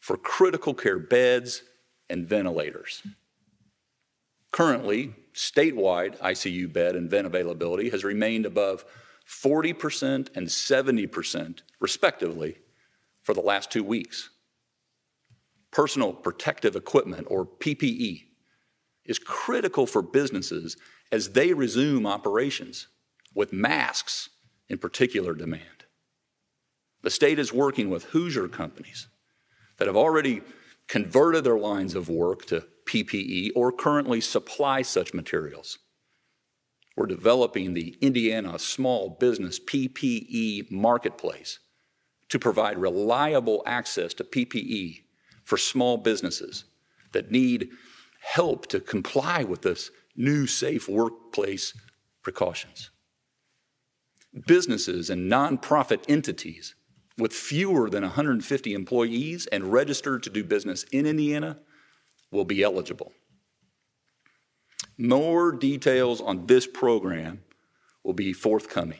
for 0.00 0.18
critical 0.18 0.74
care 0.74 0.98
beds 0.98 1.62
and 2.10 2.28
ventilators. 2.28 3.02
Currently, 4.50 5.14
statewide 5.32 6.18
ICU 6.18 6.70
bed 6.70 6.94
and 6.94 7.08
vent 7.08 7.26
availability 7.26 7.88
has 7.88 8.04
remained 8.04 8.44
above 8.44 8.84
40% 9.26 10.36
and 10.36 10.46
70%, 10.46 11.62
respectively, 11.80 12.58
for 13.22 13.32
the 13.32 13.40
last 13.40 13.70
two 13.70 13.82
weeks 13.82 14.28
personal 15.72 16.12
protective 16.12 16.76
equipment, 16.76 17.26
or 17.30 17.46
PPE, 17.46 18.24
is 19.04 19.18
critical 19.18 19.86
for 19.86 20.02
businesses 20.02 20.76
as 21.10 21.30
they 21.30 21.52
resume 21.52 22.06
operations, 22.06 22.88
with 23.34 23.52
masks 23.52 24.28
in 24.68 24.78
particular 24.78 25.34
demand. 25.34 25.84
The 27.02 27.10
state 27.10 27.38
is 27.38 27.52
working 27.52 27.90
with 27.90 28.04
Hoosier 28.04 28.48
companies 28.48 29.08
that 29.78 29.88
have 29.88 29.96
already 29.96 30.42
converted 30.86 31.44
their 31.44 31.58
lines 31.58 31.94
of 31.94 32.08
work 32.08 32.44
to 32.46 32.66
PPE 32.86 33.50
or 33.54 33.72
currently 33.72 34.20
supply 34.20 34.82
such 34.82 35.14
materials. 35.14 35.78
We're 36.96 37.06
developing 37.06 37.72
the 37.72 37.96
Indiana 38.00 38.58
Small 38.58 39.16
Business 39.18 39.58
PPE 39.58 40.70
Marketplace 40.70 41.58
to 42.28 42.38
provide 42.38 42.78
reliable 42.78 43.62
access 43.66 44.12
to 44.14 44.24
PPE 44.24 45.00
for 45.44 45.56
small 45.56 45.96
businesses 45.96 46.64
that 47.12 47.30
need 47.30 47.70
help 48.20 48.66
to 48.68 48.80
comply 48.80 49.44
with 49.44 49.62
this 49.62 49.90
new 50.16 50.46
safe 50.46 50.88
workplace 50.88 51.74
precautions. 52.22 52.90
Businesses 54.46 55.10
and 55.10 55.30
nonprofit 55.30 56.04
entities 56.08 56.74
with 57.18 57.32
fewer 57.32 57.90
than 57.90 58.02
150 58.02 58.72
employees 58.72 59.46
and 59.46 59.72
registered 59.72 60.22
to 60.22 60.30
do 60.30 60.42
business 60.42 60.84
in 60.84 61.06
Indiana 61.06 61.58
will 62.30 62.44
be 62.44 62.62
eligible. 62.62 63.12
More 64.96 65.52
details 65.52 66.20
on 66.20 66.46
this 66.46 66.66
program 66.66 67.42
will 68.02 68.12
be 68.14 68.32
forthcoming. 68.32 68.98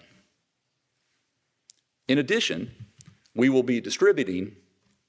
In 2.09 2.19
addition, 2.19 2.73
we 3.35 3.49
will 3.49 3.63
be 3.63 3.81
distributing 3.81 4.57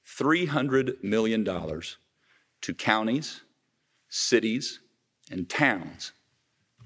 $300 0.06 1.02
million 1.02 1.44
to 1.44 2.74
counties, 2.74 3.42
cities, 4.08 4.80
and 5.30 5.48
towns 5.48 6.12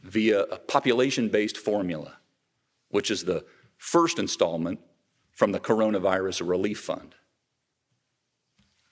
via 0.03 0.43
a 0.45 0.59
population 0.59 1.29
based 1.29 1.57
formula, 1.57 2.19
which 2.89 3.11
is 3.11 3.25
the 3.25 3.45
first 3.77 4.19
installment 4.19 4.81
from 5.33 5.53
the 5.53 5.61
Coronavirus 5.61 6.49
Relief 6.49 6.81
Fund. 6.81 7.15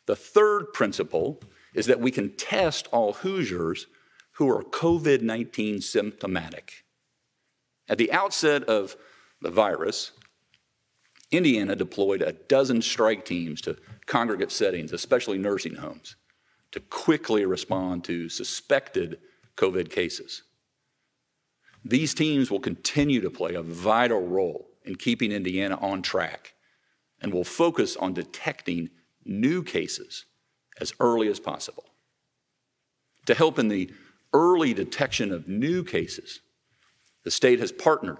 The 0.07 0.17
third 0.17 0.73
principle 0.73 1.41
is 1.75 1.87
that 1.87 2.01
we 2.01 2.11
can 2.11 2.37
test 2.37 2.89
all 2.93 3.15
Hoosiers 3.15 3.87
who 4.33 4.49
are 4.49 4.63
COVID 4.63 5.23
19 5.23 5.81
symptomatic. 5.81 6.85
At 7.89 7.99
the 7.99 8.13
outset 8.13 8.65
of 8.65 8.97
the 9.41 9.51
virus, 9.51 10.13
Indiana 11.31 11.75
deployed 11.75 12.23
a 12.23 12.33
dozen 12.33 12.83
strike 12.83 13.25
teams 13.25 13.61
to 13.63 13.77
congregate 14.07 14.53
settings, 14.53 14.93
especially 14.93 15.39
nursing 15.39 15.77
homes, 15.77 16.17
to 16.73 16.81
quickly 16.81 17.45
respond 17.45 18.05
to 18.05 18.29
suspected 18.29 19.19
COVID 19.57 19.91
cases. 19.91 20.43
These 21.85 22.15
teams 22.15 22.51
will 22.51 22.61
continue 22.61 23.21
to 23.21 23.31
play 23.31 23.55
a 23.55 23.63
vital 23.63 24.27
role 24.27 24.69
in 24.85 24.97
keeping 24.97 25.33
Indiana 25.33 25.79
on 25.81 26.03
track 26.03 26.55
and 27.21 27.33
will 27.33 27.45
focus 27.45 27.97
on 27.97 28.13
detecting 28.13 28.91
new 29.25 29.63
cases 29.63 30.25
as 30.81 30.93
early 31.01 31.29
as 31.29 31.41
possible. 31.41 31.85
To 33.27 33.35
help 33.35 33.59
in 33.59 33.69
the 33.69 33.91
early 34.33 34.75
detection 34.75 35.33
of 35.33 35.49
new 35.49 35.83
cases, 35.83 36.41
the 37.25 37.31
state 37.31 37.59
has 37.59 37.73
partnered 37.73 38.19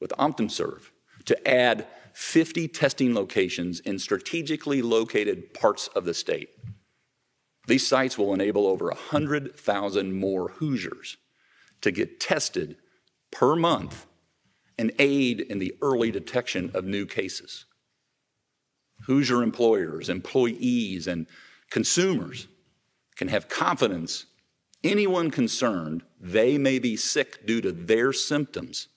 with 0.00 0.12
OptumServe 0.18 0.90
to 1.30 1.48
add 1.48 1.86
50 2.12 2.66
testing 2.66 3.14
locations 3.14 3.78
in 3.78 4.00
strategically 4.00 4.82
located 4.82 5.54
parts 5.54 5.86
of 5.94 6.04
the 6.04 6.12
state. 6.12 6.48
These 7.68 7.86
sites 7.86 8.18
will 8.18 8.34
enable 8.34 8.66
over 8.66 8.86
100,000 8.86 10.12
more 10.12 10.48
Hoosiers 10.48 11.18
to 11.82 11.92
get 11.92 12.18
tested 12.18 12.78
per 13.30 13.54
month 13.54 14.06
and 14.76 14.90
aid 14.98 15.38
in 15.38 15.60
the 15.60 15.76
early 15.80 16.10
detection 16.10 16.72
of 16.74 16.84
new 16.84 17.06
cases. 17.06 17.64
Hoosier 19.06 19.40
employers, 19.40 20.08
employees, 20.08 21.06
and 21.06 21.28
consumers 21.70 22.48
can 23.14 23.28
have 23.28 23.48
confidence 23.48 24.26
anyone 24.82 25.30
concerned 25.30 26.02
they 26.20 26.58
may 26.58 26.80
be 26.80 26.96
sick 26.96 27.46
due 27.46 27.60
to 27.60 27.70
their 27.70 28.12
symptoms 28.12 28.88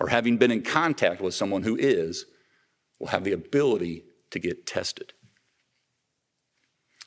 or 0.00 0.08
having 0.08 0.38
been 0.38 0.50
in 0.50 0.62
contact 0.62 1.20
with 1.20 1.34
someone 1.34 1.62
who 1.62 1.76
is 1.76 2.24
will 2.98 3.08
have 3.08 3.22
the 3.22 3.32
ability 3.32 4.04
to 4.30 4.38
get 4.38 4.66
tested. 4.66 5.12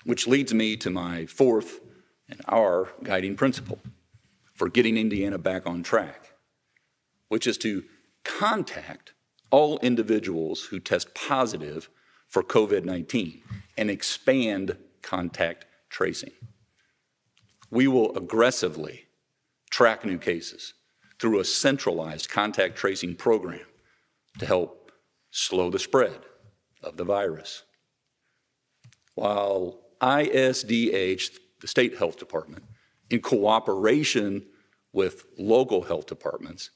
Which 0.04 0.28
leads 0.28 0.54
me 0.54 0.78
to 0.78 0.90
my 0.90 1.26
fourth 1.26 1.80
and 2.30 2.42
our 2.48 2.90
guiding 3.04 3.36
principle 3.36 3.80
for 4.54 4.70
getting 4.70 4.98
Indiana 4.98 5.38
back 5.38 5.66
on 5.66 5.82
track, 5.82 6.34
which 7.30 7.48
is 7.48 7.58
to 7.60 7.84
contact 8.24 9.14
all 9.50 9.80
individuals 9.80 10.66
who 10.66 10.80
test 10.80 11.14
positive 11.16 11.90
for 12.28 12.44
COVID 12.44 12.86
19 12.86 13.42
and 13.78 13.90
expand 13.90 14.78
contact 15.02 15.66
tracing. 15.90 16.32
We 17.70 17.88
will 17.88 18.16
aggressively 18.16 19.06
track 19.70 20.06
new 20.06 20.18
cases 20.18 20.74
through 21.24 21.40
a 21.40 21.46
centralized 21.46 22.30
contact 22.30 22.76
tracing 22.76 23.16
program 23.16 23.66
to 24.38 24.46
help 24.46 24.92
slow 25.32 25.70
the 25.70 25.80
spread 25.80 26.20
of 26.84 26.98
the 26.98 27.06
virus. 27.06 27.64
While 29.16 29.80
ISDH, 30.02 31.40
the 31.62 31.68
state 31.70 31.98
health 31.98 32.18
department, 32.20 32.66
in 33.10 33.22
cooperation 33.22 34.46
with 34.92 35.26
local 35.38 35.84
health 35.84 36.08
departments, 36.08 36.72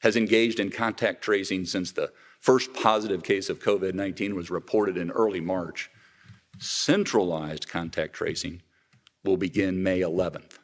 has 0.00 0.16
engaged 0.16 0.58
in 0.58 0.70
contact 0.70 1.22
tracing 1.22 1.64
since 1.64 1.92
the 1.92 2.10
first 2.40 2.74
positive 2.74 3.22
case 3.22 3.48
of 3.48 3.60
COVID 3.60 3.94
19 3.94 4.34
was 4.34 4.50
reported 4.50 4.96
in 4.96 5.12
early 5.12 5.40
March. 5.40 5.88
Centralized 6.58 7.68
contact 7.68 8.14
tracing 8.14 8.60
will 9.22 9.36
begin 9.36 9.84
May 9.84 10.00
11th. 10.00 10.58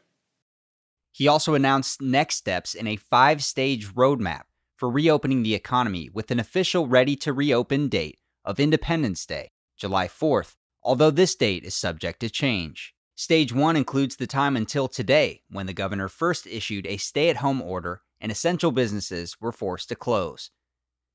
He 1.21 1.29
also 1.29 1.53
announced 1.53 2.01
next 2.01 2.37
steps 2.37 2.73
in 2.73 2.87
a 2.87 2.97
five 2.97 3.45
stage 3.45 3.89
roadmap 3.89 4.45
for 4.79 4.89
reopening 4.89 5.43
the 5.43 5.55
economy 5.55 6.09
with 6.09 6.31
an 6.31 6.41
official 6.41 6.87
ready 6.89 7.15
to 7.17 7.35
reopen 7.35 7.89
date 7.89 8.19
of 8.43 8.59
Independence 8.59 9.27
Day, 9.27 9.51
July 9.77 10.09
4th, 10.09 10.55
although 10.83 11.11
this 11.11 11.35
date 11.35 11.63
is 11.63 11.75
subject 11.75 12.21
to 12.21 12.31
change. 12.31 12.95
Stage 13.17 13.53
1 13.53 13.77
includes 13.77 14.17
the 14.17 14.27
time 14.27 14.57
until 14.57 14.89
today, 14.89 15.43
when 15.51 15.67
the 15.67 15.75
governor 15.75 16.09
first 16.09 16.47
issued 16.47 16.87
a 16.87 16.97
stay 16.97 17.29
at 17.29 17.37
home 17.37 17.61
order 17.61 18.01
and 18.19 18.33
essential 18.33 18.73
businesses 18.73 19.37
were 19.43 19.53
forced 19.53 19.91
to 19.91 19.95
close. 19.95 20.51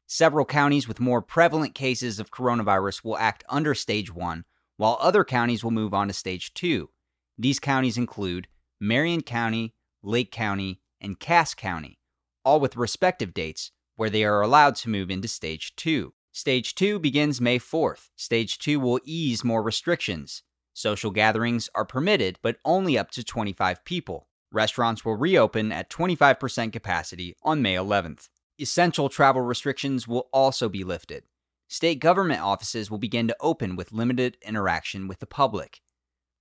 Several 0.05 0.45
counties 0.45 0.87
with 0.87 0.99
more 0.99 1.23
prevalent 1.23 1.73
cases 1.73 2.19
of 2.19 2.29
coronavirus 2.29 3.03
will 3.03 3.17
act 3.17 3.43
under 3.49 3.73
Stage 3.73 4.13
1, 4.13 4.45
while 4.77 4.99
other 5.01 5.23
counties 5.23 5.63
will 5.63 5.71
move 5.71 5.95
on 5.95 6.09
to 6.09 6.13
Stage 6.13 6.53
2. 6.53 6.91
These 7.39 7.59
counties 7.59 7.97
include 7.97 8.47
Marion 8.79 9.23
County, 9.23 9.73
Lake 10.05 10.31
County, 10.31 10.79
and 11.01 11.19
Cass 11.19 11.53
County, 11.53 11.99
all 12.43 12.59
with 12.59 12.77
respective 12.77 13.33
dates 13.33 13.71
where 13.95 14.09
they 14.09 14.23
are 14.23 14.41
allowed 14.41 14.75
to 14.75 14.89
move 14.89 15.09
into 15.09 15.27
Stage 15.27 15.75
2. 15.75 16.13
Stage 16.31 16.75
2 16.75 16.99
begins 16.99 17.39
May 17.39 17.57
4th. 17.57 18.09
Stage 18.15 18.59
2 18.59 18.79
will 18.79 18.99
ease 19.05 19.43
more 19.43 19.63
restrictions. 19.63 20.43
Social 20.73 21.11
gatherings 21.11 21.69
are 21.73 21.85
permitted, 21.85 22.37
but 22.41 22.57
only 22.65 22.97
up 22.97 23.09
to 23.11 23.23
25 23.23 23.85
people. 23.85 24.27
Restaurants 24.51 25.05
will 25.05 25.15
reopen 25.15 25.71
at 25.71 25.89
25% 25.89 26.73
capacity 26.73 27.35
on 27.41 27.61
May 27.61 27.75
11th. 27.75 28.27
Essential 28.59 29.09
travel 29.09 29.41
restrictions 29.41 30.07
will 30.07 30.27
also 30.33 30.67
be 30.67 30.83
lifted. 30.83 31.23
State 31.67 31.99
government 31.99 32.41
offices 32.41 32.91
will 32.91 32.97
begin 32.97 33.27
to 33.27 33.35
open 33.39 33.75
with 33.75 33.91
limited 33.91 34.37
interaction 34.41 35.07
with 35.07 35.19
the 35.19 35.25
public. 35.25 35.81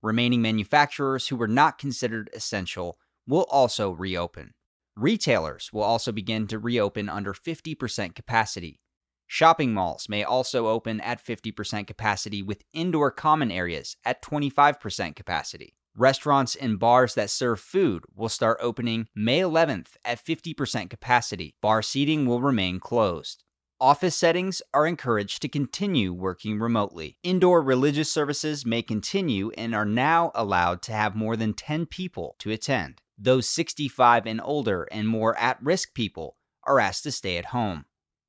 Remaining 0.03 0.41
manufacturers 0.41 1.29
who 1.29 1.35
were 1.35 1.47
not 1.47 1.77
considered 1.77 2.29
essential 2.33 2.99
will 3.27 3.45
also 3.49 3.91
reopen. 3.91 4.53
Retailers 4.95 5.71
will 5.73 5.83
also 5.83 6.11
begin 6.11 6.47
to 6.47 6.59
reopen 6.59 7.09
under 7.09 7.33
50% 7.33 8.15
capacity. 8.15 8.79
Shopping 9.27 9.73
malls 9.73 10.07
may 10.07 10.23
also 10.23 10.67
open 10.67 11.01
at 11.01 11.23
50% 11.23 11.87
capacity 11.87 12.41
with 12.41 12.63
indoor 12.73 13.11
common 13.11 13.51
areas 13.51 13.97
at 14.05 14.21
25% 14.21 15.15
capacity. 15.15 15.75
Restaurants 15.97 16.55
and 16.55 16.77
bars 16.77 17.15
that 17.15 17.29
serve 17.29 17.59
food 17.59 18.03
will 18.13 18.29
start 18.29 18.57
opening 18.61 19.07
May 19.15 19.39
11th 19.39 19.95
at 20.03 20.23
50% 20.23 20.89
capacity. 20.89 21.55
Bar 21.61 21.81
seating 21.81 22.25
will 22.25 22.41
remain 22.41 22.79
closed. 22.79 23.43
Office 23.79 24.15
settings 24.15 24.61
are 24.73 24.87
encouraged 24.87 25.41
to 25.41 25.49
continue 25.49 26.13
working 26.13 26.59
remotely. 26.59 27.17
Indoor 27.23 27.61
religious 27.61 28.11
services 28.11 28.65
may 28.65 28.81
continue 28.81 29.51
and 29.57 29.75
are 29.75 29.85
now 29.85 30.31
allowed 30.33 30.81
to 30.83 30.93
have 30.93 31.15
more 31.15 31.35
than 31.35 31.53
10 31.53 31.85
people 31.85 32.35
to 32.39 32.51
attend. 32.51 33.01
Those 33.17 33.47
65 33.47 34.25
and 34.25 34.41
older 34.43 34.83
and 34.91 35.07
more 35.07 35.37
at 35.37 35.61
risk 35.63 35.93
people 35.93 36.37
are 36.63 36.79
asked 36.79 37.03
to 37.03 37.11
stay 37.11 37.37
at 37.37 37.45
home. 37.45 37.85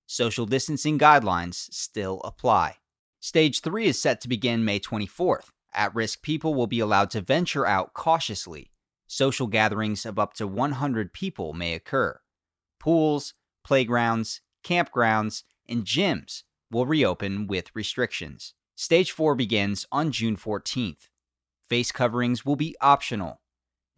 Social 0.07 0.47
distancing 0.47 0.99
guidelines 0.99 1.73
still 1.73 2.21
apply. 2.25 2.77
Stage 3.19 3.61
3 3.61 3.87
is 3.87 4.01
set 4.01 4.21
to 4.21 4.29
begin 4.29 4.65
May 4.65 4.79
24th. 4.79 5.51
At 5.75 5.95
risk 5.95 6.23
people 6.23 6.55
will 6.55 6.69
be 6.69 6.81
allowed 6.81 7.11
to 7.11 7.21
venture 7.21 7.67
out 7.67 7.93
cautiously. 7.93 8.71
Social 9.09 9.47
gatherings 9.47 10.07
of 10.07 10.19
up 10.19 10.35
to 10.35 10.47
100 10.47 11.13
people 11.13 11.53
may 11.53 11.75
occur. 11.75 12.21
Pools, 12.79 13.35
playgrounds, 13.65 14.41
campgrounds, 14.65 15.43
and 15.69 15.85
gyms 15.85 16.45
will 16.71 16.87
reopen 16.87 17.47
with 17.47 17.75
restrictions. 17.75 18.55
Stage 18.77 19.11
4 19.11 19.35
begins 19.35 19.87
on 19.91 20.13
June 20.13 20.37
14th. 20.37 21.09
Face 21.69 21.91
coverings 21.91 22.45
will 22.45 22.57
be 22.57 22.77
optional. 22.81 23.41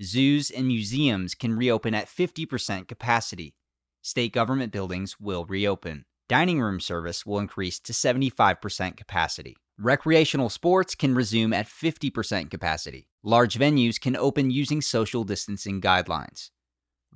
Zoos 0.03 0.51
and 0.51 0.67
museums 0.67 1.35
can 1.35 1.57
reopen 1.57 1.93
at 1.95 2.07
50% 2.07 2.87
capacity. 2.87 3.55
State 4.01 4.33
government 4.33 4.73
buildings 4.73 5.19
will 5.19 5.45
reopen. 5.45 6.05
Dining 6.29 6.61
room 6.61 6.79
service 6.79 7.27
will 7.27 7.39
increase 7.39 7.81
to 7.81 7.93
75% 7.93 8.97
capacity. 8.97 9.57
Recreational 9.77 10.51
sports 10.51 10.95
can 10.95 11.15
resume 11.15 11.53
at 11.53 11.67
50% 11.67 12.51
capacity. 12.51 13.09
Large 13.23 13.59
venues 13.59 14.01
can 14.01 14.17
open 14.17 14.51
using 14.51 14.81
social 14.83 15.25
distancing 15.25 15.81
guidelines. 15.81 16.51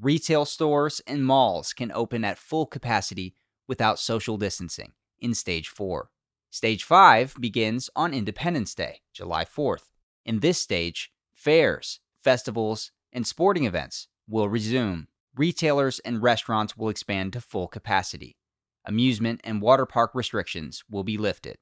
Retail 0.00 0.44
stores 0.44 1.00
and 1.06 1.24
malls 1.24 1.72
can 1.72 1.92
open 1.92 2.24
at 2.24 2.38
full 2.38 2.66
capacity 2.66 3.34
without 3.68 3.98
social 3.98 4.36
distancing 4.36 4.92
in 5.20 5.34
Stage 5.34 5.68
4. 5.68 6.08
Stage 6.50 6.84
5 6.84 7.36
begins 7.40 7.88
on 7.94 8.12
Independence 8.12 8.74
Day, 8.74 9.02
July 9.12 9.44
4th. 9.44 9.90
In 10.24 10.40
this 10.40 10.58
stage, 10.58 11.12
fairs, 11.32 12.00
festivals, 12.22 12.92
and 13.12 13.26
sporting 13.26 13.64
events 13.64 14.08
will 14.28 14.48
resume. 14.48 15.08
Retailers 15.36 15.98
and 16.00 16.22
restaurants 16.22 16.76
will 16.76 16.88
expand 16.88 17.32
to 17.32 17.40
full 17.40 17.68
capacity. 17.68 18.36
Amusement 18.84 19.40
and 19.44 19.62
water 19.62 19.86
park 19.86 20.10
restrictions 20.14 20.82
will 20.90 21.04
be 21.04 21.16
lifted. 21.16 21.56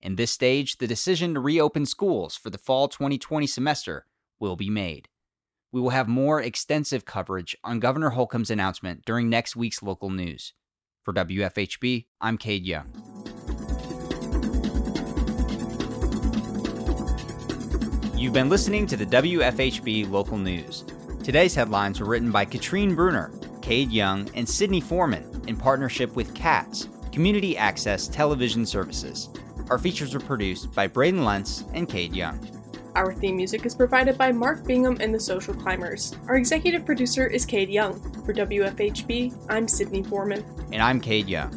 In 0.00 0.16
this 0.16 0.30
stage, 0.30 0.78
the 0.78 0.86
decision 0.86 1.34
to 1.34 1.40
reopen 1.40 1.86
schools 1.86 2.36
for 2.36 2.50
the 2.50 2.58
fall 2.58 2.88
2020 2.88 3.46
semester 3.46 4.06
will 4.40 4.56
be 4.56 4.70
made. 4.70 5.08
We 5.72 5.80
will 5.80 5.90
have 5.90 6.08
more 6.08 6.42
extensive 6.42 7.04
coverage 7.04 7.56
on 7.64 7.80
Governor 7.80 8.10
Holcomb's 8.10 8.50
announcement 8.50 9.04
during 9.04 9.28
next 9.28 9.56
week's 9.56 9.82
local 9.82 10.10
news. 10.10 10.52
For 11.02 11.14
WFHB, 11.14 12.06
I'm 12.20 12.36
Cade 12.36 12.66
Young. 12.66 13.31
You've 18.22 18.32
been 18.32 18.48
listening 18.48 18.86
to 18.86 18.96
the 18.96 19.04
WFHB 19.04 20.08
local 20.08 20.38
news. 20.38 20.84
Today's 21.24 21.56
headlines 21.56 21.98
were 21.98 22.06
written 22.06 22.30
by 22.30 22.44
Katrine 22.44 22.94
Bruner, 22.94 23.32
Cade 23.62 23.90
Young, 23.90 24.30
and 24.36 24.48
Sydney 24.48 24.80
Foreman 24.80 25.42
in 25.48 25.56
partnership 25.56 26.14
with 26.14 26.32
CATS, 26.32 26.88
Community 27.10 27.56
Access 27.56 28.06
Television 28.06 28.64
Services. 28.64 29.28
Our 29.70 29.76
features 29.76 30.14
were 30.14 30.20
produced 30.20 30.72
by 30.72 30.86
Braden 30.86 31.24
Lentz 31.24 31.64
and 31.74 31.88
Cade 31.88 32.14
Young. 32.14 32.38
Our 32.94 33.12
theme 33.12 33.38
music 33.38 33.66
is 33.66 33.74
provided 33.74 34.16
by 34.16 34.30
Mark 34.30 34.64
Bingham 34.64 34.98
and 35.00 35.12
the 35.12 35.18
Social 35.18 35.52
Climbers. 35.52 36.14
Our 36.28 36.36
executive 36.36 36.86
producer 36.86 37.26
is 37.26 37.44
Cade 37.44 37.70
Young. 37.70 38.00
For 38.24 38.32
WFHB, 38.32 39.46
I'm 39.50 39.66
Sydney 39.66 40.04
Foreman. 40.04 40.44
And 40.70 40.80
I'm 40.80 41.00
Cade 41.00 41.28
Young. 41.28 41.50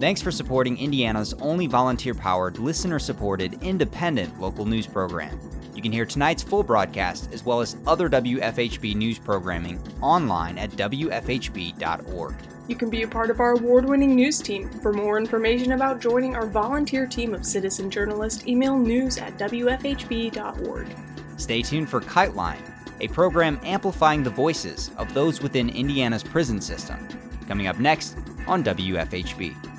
Thanks 0.00 0.20
for 0.20 0.32
supporting 0.32 0.78
Indiana's 0.78 1.34
only 1.34 1.68
volunteer 1.68 2.14
powered, 2.14 2.58
listener 2.58 2.98
supported, 2.98 3.62
independent 3.62 4.40
local 4.40 4.64
news 4.64 4.88
program. 4.88 5.38
You 5.78 5.82
can 5.82 5.92
hear 5.92 6.06
tonight's 6.06 6.42
full 6.42 6.64
broadcast 6.64 7.32
as 7.32 7.44
well 7.44 7.60
as 7.60 7.76
other 7.86 8.08
WFHB 8.08 8.96
news 8.96 9.16
programming 9.16 9.80
online 10.02 10.58
at 10.58 10.72
WFHB.org. 10.72 12.34
You 12.66 12.74
can 12.74 12.90
be 12.90 13.04
a 13.04 13.08
part 13.08 13.30
of 13.30 13.38
our 13.38 13.52
award 13.52 13.88
winning 13.88 14.16
news 14.16 14.42
team. 14.42 14.68
For 14.68 14.92
more 14.92 15.18
information 15.18 15.70
about 15.70 16.00
joining 16.00 16.34
our 16.34 16.46
volunteer 16.48 17.06
team 17.06 17.32
of 17.32 17.46
citizen 17.46 17.92
journalists, 17.92 18.44
email 18.48 18.76
news 18.76 19.18
at 19.18 19.38
WFHB.org. 19.38 20.88
Stay 21.36 21.62
tuned 21.62 21.88
for 21.88 22.00
Kite 22.00 22.34
Line, 22.34 22.64
a 23.00 23.06
program 23.06 23.60
amplifying 23.62 24.24
the 24.24 24.30
voices 24.30 24.90
of 24.98 25.14
those 25.14 25.40
within 25.40 25.68
Indiana's 25.68 26.24
prison 26.24 26.60
system. 26.60 27.06
Coming 27.46 27.68
up 27.68 27.78
next 27.78 28.16
on 28.48 28.64
WFHB. 28.64 29.77